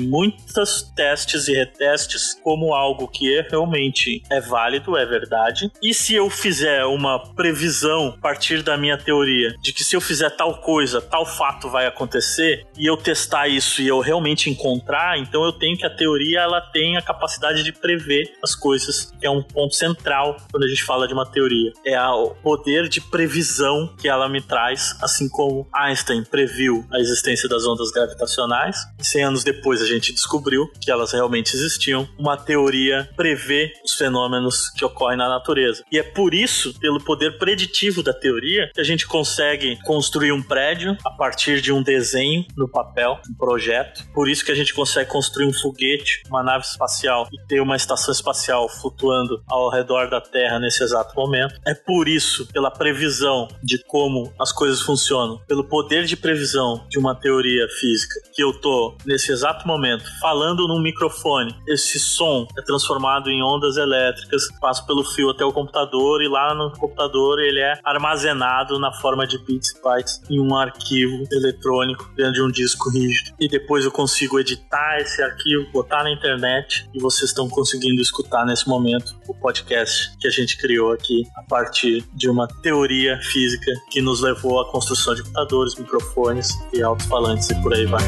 testes 0.95 1.49
e 1.49 1.55
retestes 1.55 2.37
como 2.43 2.75
algo 2.75 3.09
que 3.09 3.37
é 3.37 3.47
realmente 3.49 4.23
é 4.31 4.41
válido, 4.41 4.97
é 4.97 5.05
verdade. 5.05 5.71
E 5.83 5.95
se 5.95 6.15
eu 6.15 6.29
fizer 6.31 6.85
uma 6.85 7.19
previsão 7.35 8.15
a 8.17 8.21
partir 8.21 8.63
da 8.63 8.77
minha 8.77 8.97
teoria 8.97 9.55
de 9.61 9.73
que 9.73 9.85
se 9.85 9.97
eu 9.97 10.01
fizer 10.01 10.31
tal 10.31 10.61
coisa, 10.61 11.01
tal 11.01 11.25
fato 11.25 11.69
vai 11.69 11.87
acontecer 11.87 12.67
e 12.77 12.87
eu 12.87 12.97
testar 12.97 13.49
isso 13.49 13.83
e 13.83 13.89
eu 13.89 14.01
realmente 14.01 14.51
encontrar, 14.51 15.19
então 15.19 15.45
eu 15.45 15.53
tenho 15.53 15.77
que 15.77 15.87
a 15.87 15.91
teoria 15.91 16.41
ela 16.41 16.61
tem 16.61 16.97
a 16.97 17.03
capacidade 17.03 17.63
de 17.63 17.73
prever 17.73 18.33
as 18.43 18.55
coisas, 18.55 19.13
que 19.19 19.27
é 19.27 19.31
um 19.31 19.43
ponto 19.43 19.75
central 19.75 20.37
quando 20.51 20.65
a 20.65 20.69
gente 20.69 20.85
fala 20.85 21.07
de 21.07 21.15
uma 21.15 21.27
teoria. 21.27 21.73
É 21.85 22.01
o 22.01 22.31
poder 22.43 22.89
de 22.89 23.01
previsão 23.01 23.95
que 23.99 24.09
ela 24.09 24.29
me 24.29 24.41
traz, 24.41 24.97
assim 25.01 25.29
como 25.29 25.67
Einstein 25.75 26.25
previu 26.25 26.85
a 26.93 26.99
existência 26.99 27.49
das 27.49 27.67
ondas 27.67 27.91
gravitacionais. 27.91 28.77
E 28.99 29.05
100 29.05 29.25
anos 29.25 29.45
depois 29.45 29.81
a 29.81 29.87
gente 29.87 30.13
descobriu 30.13 30.52
descobriu 30.53 30.71
que 30.81 30.91
elas 30.91 31.13
realmente 31.13 31.55
existiam, 31.55 32.09
uma 32.19 32.37
teoria 32.37 33.09
prevê 33.17 33.73
os 33.85 33.95
fenômenos 33.95 34.69
que 34.71 34.85
ocorrem 34.85 35.17
na 35.17 35.29
natureza. 35.29 35.85
E 35.91 35.99
é 35.99 36.03
por 36.03 36.35
isso, 36.35 36.79
pelo 36.79 37.03
poder 37.03 37.39
preditivo 37.39 38.03
da 38.03 38.13
teoria, 38.13 38.71
que 38.75 38.81
a 38.81 38.85
gente 38.85 39.07
consegue 39.07 39.79
construir 39.85 40.33
um 40.33 40.43
prédio 40.43 40.97
a 41.05 41.11
partir 41.11 41.61
de 41.61 41.73
um 41.73 41.83
desenho 41.83 42.45
no 42.57 42.69
papel, 42.69 43.19
um 43.31 43.35
projeto. 43.35 44.05
Por 44.13 44.29
isso 44.29 44.45
que 44.45 44.53
a 44.53 44.55
gente 44.55 44.75
consegue 44.75 45.11
construir 45.11 45.47
um 45.47 45.53
foguete, 45.53 46.23
uma 46.29 46.43
nave 46.43 46.65
espacial 46.65 47.29
e 47.33 47.47
ter 47.47 47.61
uma 47.61 47.77
estação 47.77 48.13
espacial 48.13 48.69
flutuando 48.69 49.43
ao 49.49 49.71
redor 49.71 50.11
da 50.11 50.21
Terra 50.21 50.59
nesse 50.59 50.83
exato 50.83 51.15
momento. 51.17 51.55
É 51.67 51.75
por 51.75 52.09
isso, 52.09 52.47
pela 52.53 52.71
previsão 52.71 53.49
de 53.63 53.83
como 53.85 54.33
as 54.39 54.53
coisas 54.53 54.83
funcionam, 54.83 55.41
pelo 55.47 55.65
poder 55.65 56.05
de 56.05 56.17
previsão 56.17 56.87
de 56.89 56.99
uma 56.99 57.15
teoria 57.15 57.67
física, 57.69 58.15
que 58.35 58.43
eu 58.43 58.53
tô 58.53 58.97
nesse 59.07 59.33
exato 59.33 59.67
momento 59.67 60.05
falando 60.21 60.42
falando 60.43 60.67
num 60.67 60.81
microfone. 60.81 61.55
Esse 61.69 62.01
som 62.01 62.49
é 62.59 62.63
transformado 62.63 63.31
em 63.31 63.41
ondas 63.45 63.77
elétricas, 63.77 64.43
passa 64.61 64.85
pelo 64.85 65.05
fio 65.05 65.31
até 65.31 65.45
o 65.45 65.53
computador 65.53 66.21
e 66.21 66.29
lá 66.29 66.53
no 66.53 66.73
computador 66.73 67.39
ele 67.41 67.61
é 67.61 67.79
armazenado 67.85 68.77
na 68.81 68.93
forma 68.93 69.25
de 69.25 69.39
bits 69.39 69.71
e 69.71 69.83
bytes 69.83 70.21
em 70.29 70.41
um 70.41 70.57
arquivo 70.57 71.23
eletrônico 71.31 72.11
dentro 72.17 72.33
de 72.33 72.43
um 72.43 72.51
disco 72.51 72.91
rígido. 72.91 73.37
E 73.39 73.49
depois 73.49 73.85
eu 73.85 73.93
consigo 73.93 74.41
editar 74.41 74.99
esse 74.99 75.23
arquivo, 75.23 75.71
botar 75.73 76.03
na 76.03 76.11
internet 76.11 76.89
e 76.93 77.01
vocês 77.01 77.31
estão 77.31 77.49
conseguindo 77.49 78.03
escutar 78.03 78.45
nesse 78.45 78.69
momento 78.69 79.15
o 79.29 79.35
podcast 79.35 80.17
que 80.19 80.27
a 80.27 80.31
gente 80.31 80.59
criou 80.59 80.91
aqui 80.91 81.23
a 81.37 81.43
partir 81.45 82.05
de 82.15 82.29
uma 82.29 82.49
teoria 82.63 83.17
física 83.23 83.71
que 83.91 84.03
nos 84.03 84.21
levou 84.21 84.61
à 84.61 84.69
construção 84.73 85.15
de 85.15 85.23
computadores, 85.23 85.77
microfones 85.77 86.51
e 86.73 86.83
alto-falantes 86.83 87.49
e 87.51 87.55
por 87.63 87.73
aí 87.73 87.87
vai. 87.87 88.03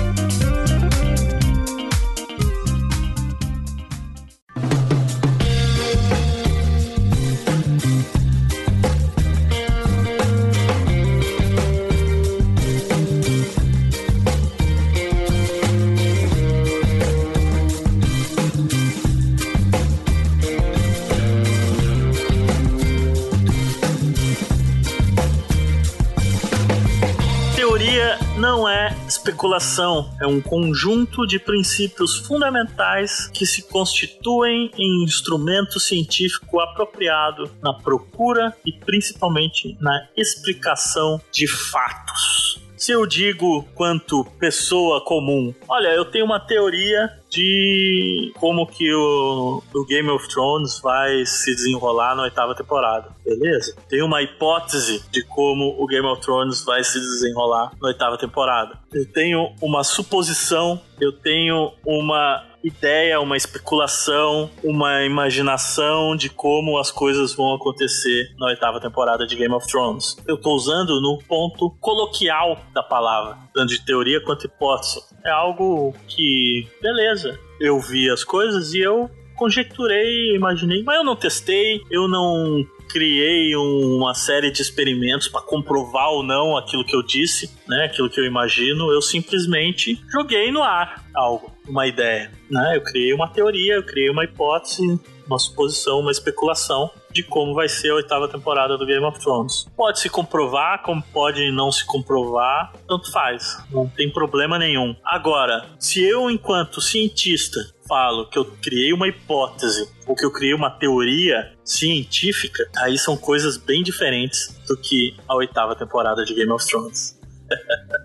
Especulação 29.34 30.14
é 30.20 30.26
um 30.26 30.40
conjunto 30.40 31.26
de 31.26 31.40
princípios 31.40 32.18
fundamentais 32.18 33.26
que 33.26 33.44
se 33.44 33.62
constituem 33.62 34.70
em 34.78 35.02
instrumento 35.02 35.80
científico 35.80 36.60
apropriado 36.60 37.50
na 37.60 37.74
procura 37.74 38.56
e 38.64 38.72
principalmente 38.72 39.76
na 39.80 40.08
explicação 40.16 41.20
de 41.32 41.48
fatos. 41.48 42.53
Se 42.84 42.92
eu 42.92 43.06
digo 43.06 43.66
quanto 43.74 44.26
pessoa 44.38 45.02
comum, 45.02 45.54
olha, 45.66 45.88
eu 45.88 46.04
tenho 46.04 46.26
uma 46.26 46.38
teoria 46.38 47.10
de 47.30 48.30
como 48.38 48.66
que 48.66 48.92
o, 48.92 49.62
o, 49.74 49.86
Game 49.86 50.10
of 50.10 50.28
Thrones 50.28 50.80
vai 50.80 51.24
se 51.24 51.54
desenrolar 51.54 52.14
na 52.14 52.24
oitava 52.24 52.54
temporada, 52.54 53.08
beleza? 53.24 53.74
Tem 53.88 54.02
uma 54.02 54.20
hipótese 54.20 55.02
de 55.10 55.24
como 55.24 55.74
o 55.82 55.86
Game 55.86 56.06
of 56.06 56.20
Thrones 56.20 56.62
vai 56.62 56.84
se 56.84 57.00
desenrolar 57.00 57.72
na 57.80 57.88
oitava 57.88 58.18
temporada. 58.18 58.78
Eu 58.92 59.10
tenho 59.10 59.54
uma 59.62 59.82
suposição, 59.82 60.78
eu 61.00 61.10
tenho 61.10 61.72
uma 61.86 62.44
ideia, 62.64 63.20
uma 63.20 63.36
especulação, 63.36 64.50
uma 64.62 65.04
imaginação 65.04 66.16
de 66.16 66.30
como 66.30 66.78
as 66.78 66.90
coisas 66.90 67.34
vão 67.34 67.54
acontecer 67.54 68.34
na 68.38 68.46
oitava 68.46 68.80
temporada 68.80 69.26
de 69.26 69.36
Game 69.36 69.54
of 69.54 69.66
Thrones. 69.68 70.16
Eu 70.26 70.36
estou 70.36 70.54
usando 70.54 71.00
no 71.00 71.18
ponto 71.28 71.70
coloquial 71.78 72.58
da 72.72 72.82
palavra, 72.82 73.36
tanto 73.54 73.68
de 73.68 73.84
teoria 73.84 74.20
quanto 74.20 74.46
hipótese. 74.46 75.02
É 75.24 75.30
algo 75.30 75.94
que, 76.08 76.66
beleza, 76.80 77.38
eu 77.60 77.78
vi 77.78 78.10
as 78.10 78.24
coisas 78.24 78.72
e 78.72 78.80
eu 78.80 79.10
conjecturei, 79.36 80.34
imaginei, 80.34 80.82
mas 80.82 80.96
eu 80.96 81.04
não 81.04 81.16
testei, 81.16 81.82
eu 81.90 82.08
não 82.08 82.64
criei 82.88 83.56
uma 83.56 84.14
série 84.14 84.50
de 84.50 84.62
experimentos 84.62 85.28
para 85.28 85.40
comprovar 85.40 86.10
ou 86.10 86.22
não 86.22 86.56
aquilo 86.56 86.84
que 86.84 86.94
eu 86.94 87.02
disse, 87.02 87.50
né, 87.66 87.86
aquilo 87.86 88.08
que 88.08 88.20
eu 88.20 88.24
imagino, 88.24 88.92
eu 88.92 89.02
simplesmente 89.02 90.00
joguei 90.12 90.52
no 90.52 90.62
ar 90.62 91.04
algo, 91.14 91.50
uma 91.68 91.86
ideia, 91.86 92.30
né? 92.50 92.76
Eu 92.76 92.82
criei 92.82 93.12
uma 93.12 93.28
teoria, 93.28 93.74
eu 93.74 93.82
criei 93.82 94.10
uma 94.10 94.24
hipótese, 94.24 95.00
uma 95.26 95.38
suposição, 95.38 96.00
uma 96.00 96.10
especulação 96.10 96.90
de 97.10 97.22
como 97.22 97.54
vai 97.54 97.68
ser 97.68 97.90
a 97.90 97.94
oitava 97.94 98.28
temporada 98.28 98.76
do 98.76 98.84
Game 98.84 99.04
of 99.04 99.18
Thrones. 99.20 99.66
Pode 99.76 100.00
se 100.00 100.10
comprovar, 100.10 100.82
como 100.82 101.02
pode 101.12 101.50
não 101.52 101.70
se 101.70 101.86
comprovar, 101.86 102.72
tanto 102.88 103.10
faz, 103.10 103.56
não 103.70 103.86
tem 103.88 104.10
problema 104.10 104.58
nenhum. 104.58 104.94
Agora, 105.04 105.66
se 105.78 106.02
eu, 106.02 106.30
enquanto 106.30 106.80
cientista, 106.80 107.60
falo 107.88 108.28
que 108.28 108.38
eu 108.38 108.44
criei 108.44 108.92
uma 108.92 109.08
hipótese 109.08 109.88
ou 110.06 110.14
que 110.14 110.24
eu 110.24 110.32
criei 110.32 110.54
uma 110.54 110.70
teoria 110.70 111.52
científica, 111.64 112.68
aí 112.76 112.98
são 112.98 113.16
coisas 113.16 113.56
bem 113.56 113.82
diferentes 113.82 114.60
do 114.66 114.76
que 114.76 115.16
a 115.28 115.34
oitava 115.36 115.76
temporada 115.76 116.24
de 116.24 116.34
Game 116.34 116.50
of 116.50 116.66
Thrones. 116.66 117.18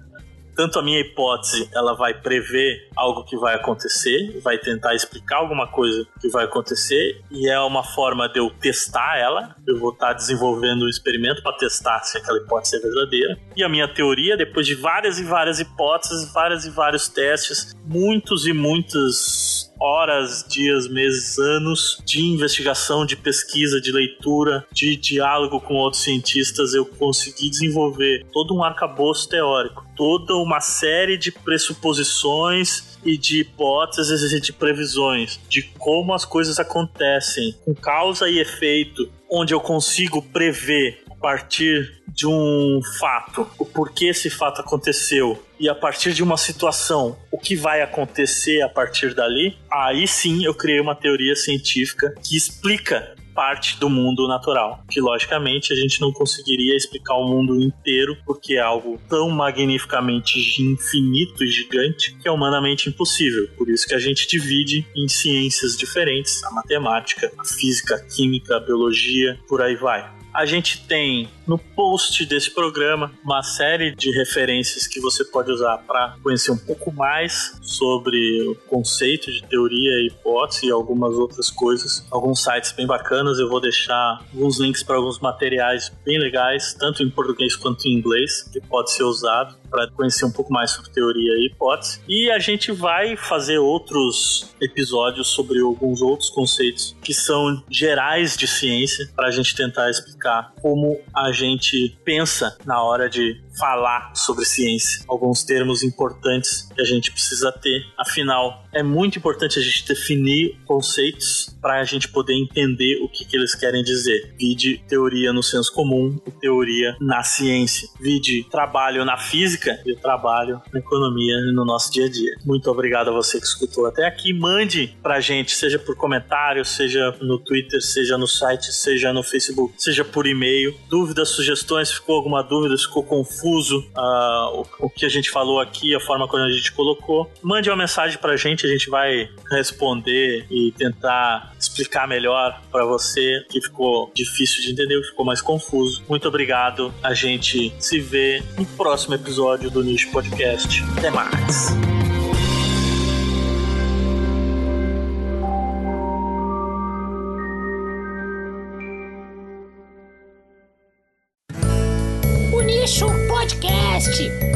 tanto 0.59 0.77
a 0.77 0.81
minha 0.81 0.99
hipótese 0.99 1.69
ela 1.73 1.93
vai 1.93 2.13
prever 2.13 2.89
algo 2.93 3.23
que 3.23 3.37
vai 3.37 3.55
acontecer, 3.55 4.41
vai 4.43 4.57
tentar 4.57 4.93
explicar 4.93 5.37
alguma 5.37 5.65
coisa 5.71 6.05
que 6.19 6.27
vai 6.27 6.43
acontecer, 6.43 7.21
e 7.31 7.49
é 7.49 7.57
uma 7.61 7.81
forma 7.81 8.27
de 8.27 8.39
eu 8.39 8.49
testar 8.49 9.17
ela. 9.17 9.55
Eu 9.65 9.79
vou 9.79 9.93
estar 9.93 10.11
desenvolvendo 10.11 10.83
um 10.83 10.89
experimento 10.89 11.41
para 11.41 11.55
testar 11.55 12.01
se 12.01 12.17
aquela 12.17 12.39
hipótese 12.39 12.75
é 12.75 12.79
verdadeira. 12.81 13.39
E 13.55 13.63
a 13.63 13.69
minha 13.69 13.87
teoria, 13.87 14.35
depois 14.35 14.67
de 14.67 14.75
várias 14.75 15.17
e 15.17 15.23
várias 15.23 15.61
hipóteses, 15.61 16.33
várias 16.33 16.65
e 16.65 16.71
vários 16.71 17.07
testes, 17.07 17.73
muitos 17.85 18.45
e 18.45 18.51
muitos 18.51 19.68
horas, 19.79 20.45
dias, 20.47 20.87
meses, 20.87 21.37
anos 21.39 22.01
de 22.05 22.21
investigação, 22.21 23.05
de 23.05 23.15
pesquisa, 23.15 23.79
de 23.79 23.91
leitura, 23.91 24.65
de 24.71 24.95
diálogo 24.95 25.59
com 25.61 25.75
outros 25.75 26.03
cientistas, 26.03 26.73
eu 26.73 26.85
consegui 26.85 27.49
desenvolver 27.49 28.25
todo 28.33 28.55
um 28.55 28.63
arcabouço 28.63 29.29
teórico, 29.29 29.85
toda 29.95 30.35
uma 30.35 30.59
série 30.59 31.17
de 31.17 31.31
pressuposições 31.31 32.97
e 33.03 33.17
de 33.17 33.41
hipóteses 33.41 34.33
e 34.33 34.41
de 34.41 34.51
previsões 34.51 35.39
de 35.47 35.63
como 35.77 36.13
as 36.13 36.25
coisas 36.25 36.59
acontecem, 36.59 37.55
com 37.63 37.73
causa 37.73 38.29
e 38.29 38.39
efeito, 38.39 39.09
onde 39.31 39.53
eu 39.53 39.59
consigo 39.59 40.21
prever 40.21 41.03
partir 41.19 42.01
de 42.07 42.25
um 42.27 42.79
fato, 42.99 43.47
o 43.57 43.65
porquê 43.65 44.07
esse 44.07 44.29
fato 44.29 44.61
aconteceu, 44.61 45.43
e 45.59 45.67
a 45.67 45.75
partir 45.75 46.13
de 46.13 46.23
uma 46.23 46.37
situação, 46.37 47.17
o 47.31 47.37
que 47.37 47.55
vai 47.55 47.81
acontecer 47.81 48.61
a 48.61 48.69
partir 48.69 49.13
dali, 49.13 49.57
aí 49.69 50.07
sim 50.07 50.45
eu 50.45 50.53
criei 50.53 50.79
uma 50.79 50.95
teoria 50.95 51.35
científica 51.35 52.13
que 52.23 52.35
explica 52.35 53.15
parte 53.39 53.79
do 53.79 53.89
mundo 53.89 54.27
natural, 54.27 54.83
que 54.89 54.99
logicamente 54.99 55.71
a 55.71 55.75
gente 55.75 56.01
não 56.01 56.11
conseguiria 56.11 56.75
explicar 56.75 57.15
o 57.15 57.25
mundo 57.25 57.57
inteiro, 57.61 58.17
porque 58.25 58.55
é 58.55 58.59
algo 58.59 58.99
tão 59.07 59.29
magnificamente 59.29 60.61
infinito 60.61 61.41
e 61.41 61.47
gigante 61.47 62.13
que 62.15 62.27
é 62.27 62.31
humanamente 62.31 62.89
impossível. 62.89 63.47
Por 63.57 63.69
isso 63.69 63.87
que 63.87 63.95
a 63.95 63.99
gente 63.99 64.27
divide 64.27 64.85
em 64.93 65.07
ciências 65.07 65.77
diferentes, 65.77 66.43
a 66.43 66.51
matemática, 66.51 67.31
a 67.37 67.45
física, 67.45 67.95
a 67.95 67.99
química, 67.99 68.57
a 68.57 68.59
biologia, 68.59 69.39
por 69.47 69.61
aí 69.61 69.75
vai. 69.75 70.18
A 70.33 70.45
gente 70.45 70.85
tem 70.85 71.29
no 71.49 71.57
post 71.57 72.23
desse 72.27 72.51
programa 72.51 73.11
uma 73.25 73.41
série 73.41 73.95
de 73.95 74.11
referências 74.11 74.85
que 74.85 74.99
você 74.99 75.25
pode 75.25 75.51
usar 75.51 75.79
para 75.79 76.15
conhecer 76.21 76.51
um 76.51 76.57
pouco 76.57 76.93
mais 76.93 77.59
sobre 77.63 78.43
o 78.47 78.55
conceito 78.67 79.31
de 79.31 79.41
teoria 79.47 80.03
e 80.03 80.07
hipótese 80.07 80.67
e 80.67 80.71
algumas 80.71 81.15
outras 81.15 81.49
coisas. 81.49 82.05
Alguns 82.11 82.43
sites 82.43 82.71
bem 82.71 82.85
bacanas, 82.85 83.39
eu 83.39 83.49
vou 83.49 83.59
deixar 83.59 84.23
alguns 84.31 84.59
links 84.59 84.83
para 84.83 84.97
alguns 84.97 85.19
materiais 85.19 85.91
bem 86.05 86.19
legais, 86.19 86.75
tanto 86.75 87.01
em 87.01 87.09
português 87.09 87.55
quanto 87.55 87.87
em 87.87 87.93
inglês, 87.93 88.43
que 88.53 88.61
pode 88.61 88.91
ser 88.91 89.03
usado 89.03 89.57
para 89.71 89.87
conhecer 89.89 90.25
um 90.25 90.31
pouco 90.31 90.53
mais 90.53 90.71
sobre 90.71 90.91
teoria 90.91 91.33
e 91.33 91.47
hipótese. 91.47 91.99
E 92.07 92.29
a 92.29 92.37
gente 92.37 92.71
vai 92.71 93.15
fazer 93.15 93.57
outros 93.57 94.53
episódios 94.61 95.27
sobre 95.27 95.59
alguns 95.59 96.01
outros 96.01 96.29
conceitos 96.29 96.95
que 97.01 97.13
são 97.13 97.63
gerais 97.69 98.37
de 98.37 98.47
ciência 98.47 99.09
para 99.15 99.27
a 99.27 99.31
gente 99.31 99.55
tentar 99.55 99.89
explicar 99.89 100.53
como 100.61 100.99
a 101.13 101.31
gente 101.39 101.97
pensa 102.03 102.57
na 102.65 102.83
hora 102.83 103.09
de 103.09 103.41
falar 103.57 104.15
sobre 104.15 104.45
ciência, 104.45 105.03
alguns 105.07 105.43
termos 105.43 105.83
importantes 105.83 106.69
que 106.73 106.81
a 106.81 106.85
gente 106.85 107.11
precisa 107.11 107.51
ter. 107.51 107.85
Afinal, 107.97 108.63
é 108.73 108.81
muito 108.81 109.17
importante 109.17 109.59
a 109.59 109.61
gente 109.61 109.85
definir 109.85 110.57
conceitos 110.65 111.55
para 111.61 111.79
a 111.79 111.83
gente 111.83 112.07
poder 112.07 112.33
entender 112.33 113.01
o 113.01 113.09
que, 113.09 113.25
que 113.25 113.35
eles 113.35 113.53
querem 113.53 113.83
dizer. 113.83 114.33
Vide 114.37 114.81
teoria 114.87 115.33
no 115.33 115.43
senso 115.43 115.73
comum 115.73 116.17
e 116.25 116.31
teoria 116.31 116.95
na 117.01 117.21
ciência. 117.21 117.89
Vide 117.99 118.45
trabalho 118.49 119.03
na 119.03 119.17
física 119.17 119.81
e 119.85 119.95
trabalho 119.95 120.61
na 120.71 120.79
economia 120.79 121.35
no 121.51 121.65
nosso 121.65 121.91
dia 121.91 122.05
a 122.05 122.09
dia. 122.09 122.37
Muito 122.45 122.69
obrigado 122.71 123.09
a 123.09 123.13
você 123.13 123.39
que 123.39 123.45
escutou 123.45 123.85
até 123.85 124.05
aqui. 124.05 124.31
Mande 124.31 124.95
para 125.01 125.15
a 125.15 125.19
gente, 125.19 125.51
seja 125.51 125.77
por 125.77 125.95
comentário, 125.95 126.63
seja 126.63 127.17
no 127.21 127.39
Twitter, 127.39 127.81
seja 127.81 128.17
no 128.17 128.27
site, 128.27 128.71
seja 128.71 129.11
no 129.11 129.23
Facebook, 129.23 129.73
seja 129.77 130.05
por 130.05 130.25
e-mail. 130.25 130.73
Dúvidas, 130.89 131.28
sugestões, 131.31 131.91
ficou 131.91 132.15
alguma 132.15 132.41
dúvida, 132.41 132.77
ficou 132.77 133.03
confuso? 133.03 133.79
uh, 133.95 134.61
o, 134.61 134.85
o, 134.85 134.89
que 134.89 135.05
a 135.05 135.09
gente 135.09 135.29
falou 135.29 135.59
aqui, 135.59 135.95
a 135.95 135.99
forma 135.99 136.27
como 136.27 136.43
a 136.43 136.51
gente 136.51 136.71
colocou, 136.71 137.29
mande 137.41 137.69
uma 137.69 137.75
mensagem 137.75 138.17
pra 138.17 138.35
gente, 138.35 138.65
a 138.65 138.69
gente 138.69 138.89
vai 138.89 139.29
responder 139.51 140.45
e 140.49 140.71
tentar 140.71 141.53
explicar 141.59 142.07
melhor 142.07 142.61
para 142.71 142.85
você 142.85 143.45
que 143.49 143.61
ficou 143.61 144.11
difícil 144.15 144.61
de 144.63 144.71
entender, 144.71 144.99
que 145.01 145.09
ficou 145.09 145.25
mais 145.25 145.41
confuso. 145.41 146.03
Muito 146.07 146.27
obrigado. 146.27 146.93
A 147.03 147.13
gente 147.13 147.73
se 147.79 147.99
vê 147.99 148.43
no 148.57 148.65
próximo 148.65 149.15
episódio 149.15 149.69
do 149.69 149.83
Nicho 149.83 150.11
Podcast. 150.11 150.83
Até 150.97 151.09
mais. 151.09 152.08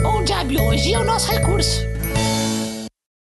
Onde 0.05 0.31
a 0.31 0.43
biologia 0.43 0.97
é 0.97 0.99
o 0.99 1.03
nosso 1.03 1.29
recurso. 1.31 1.85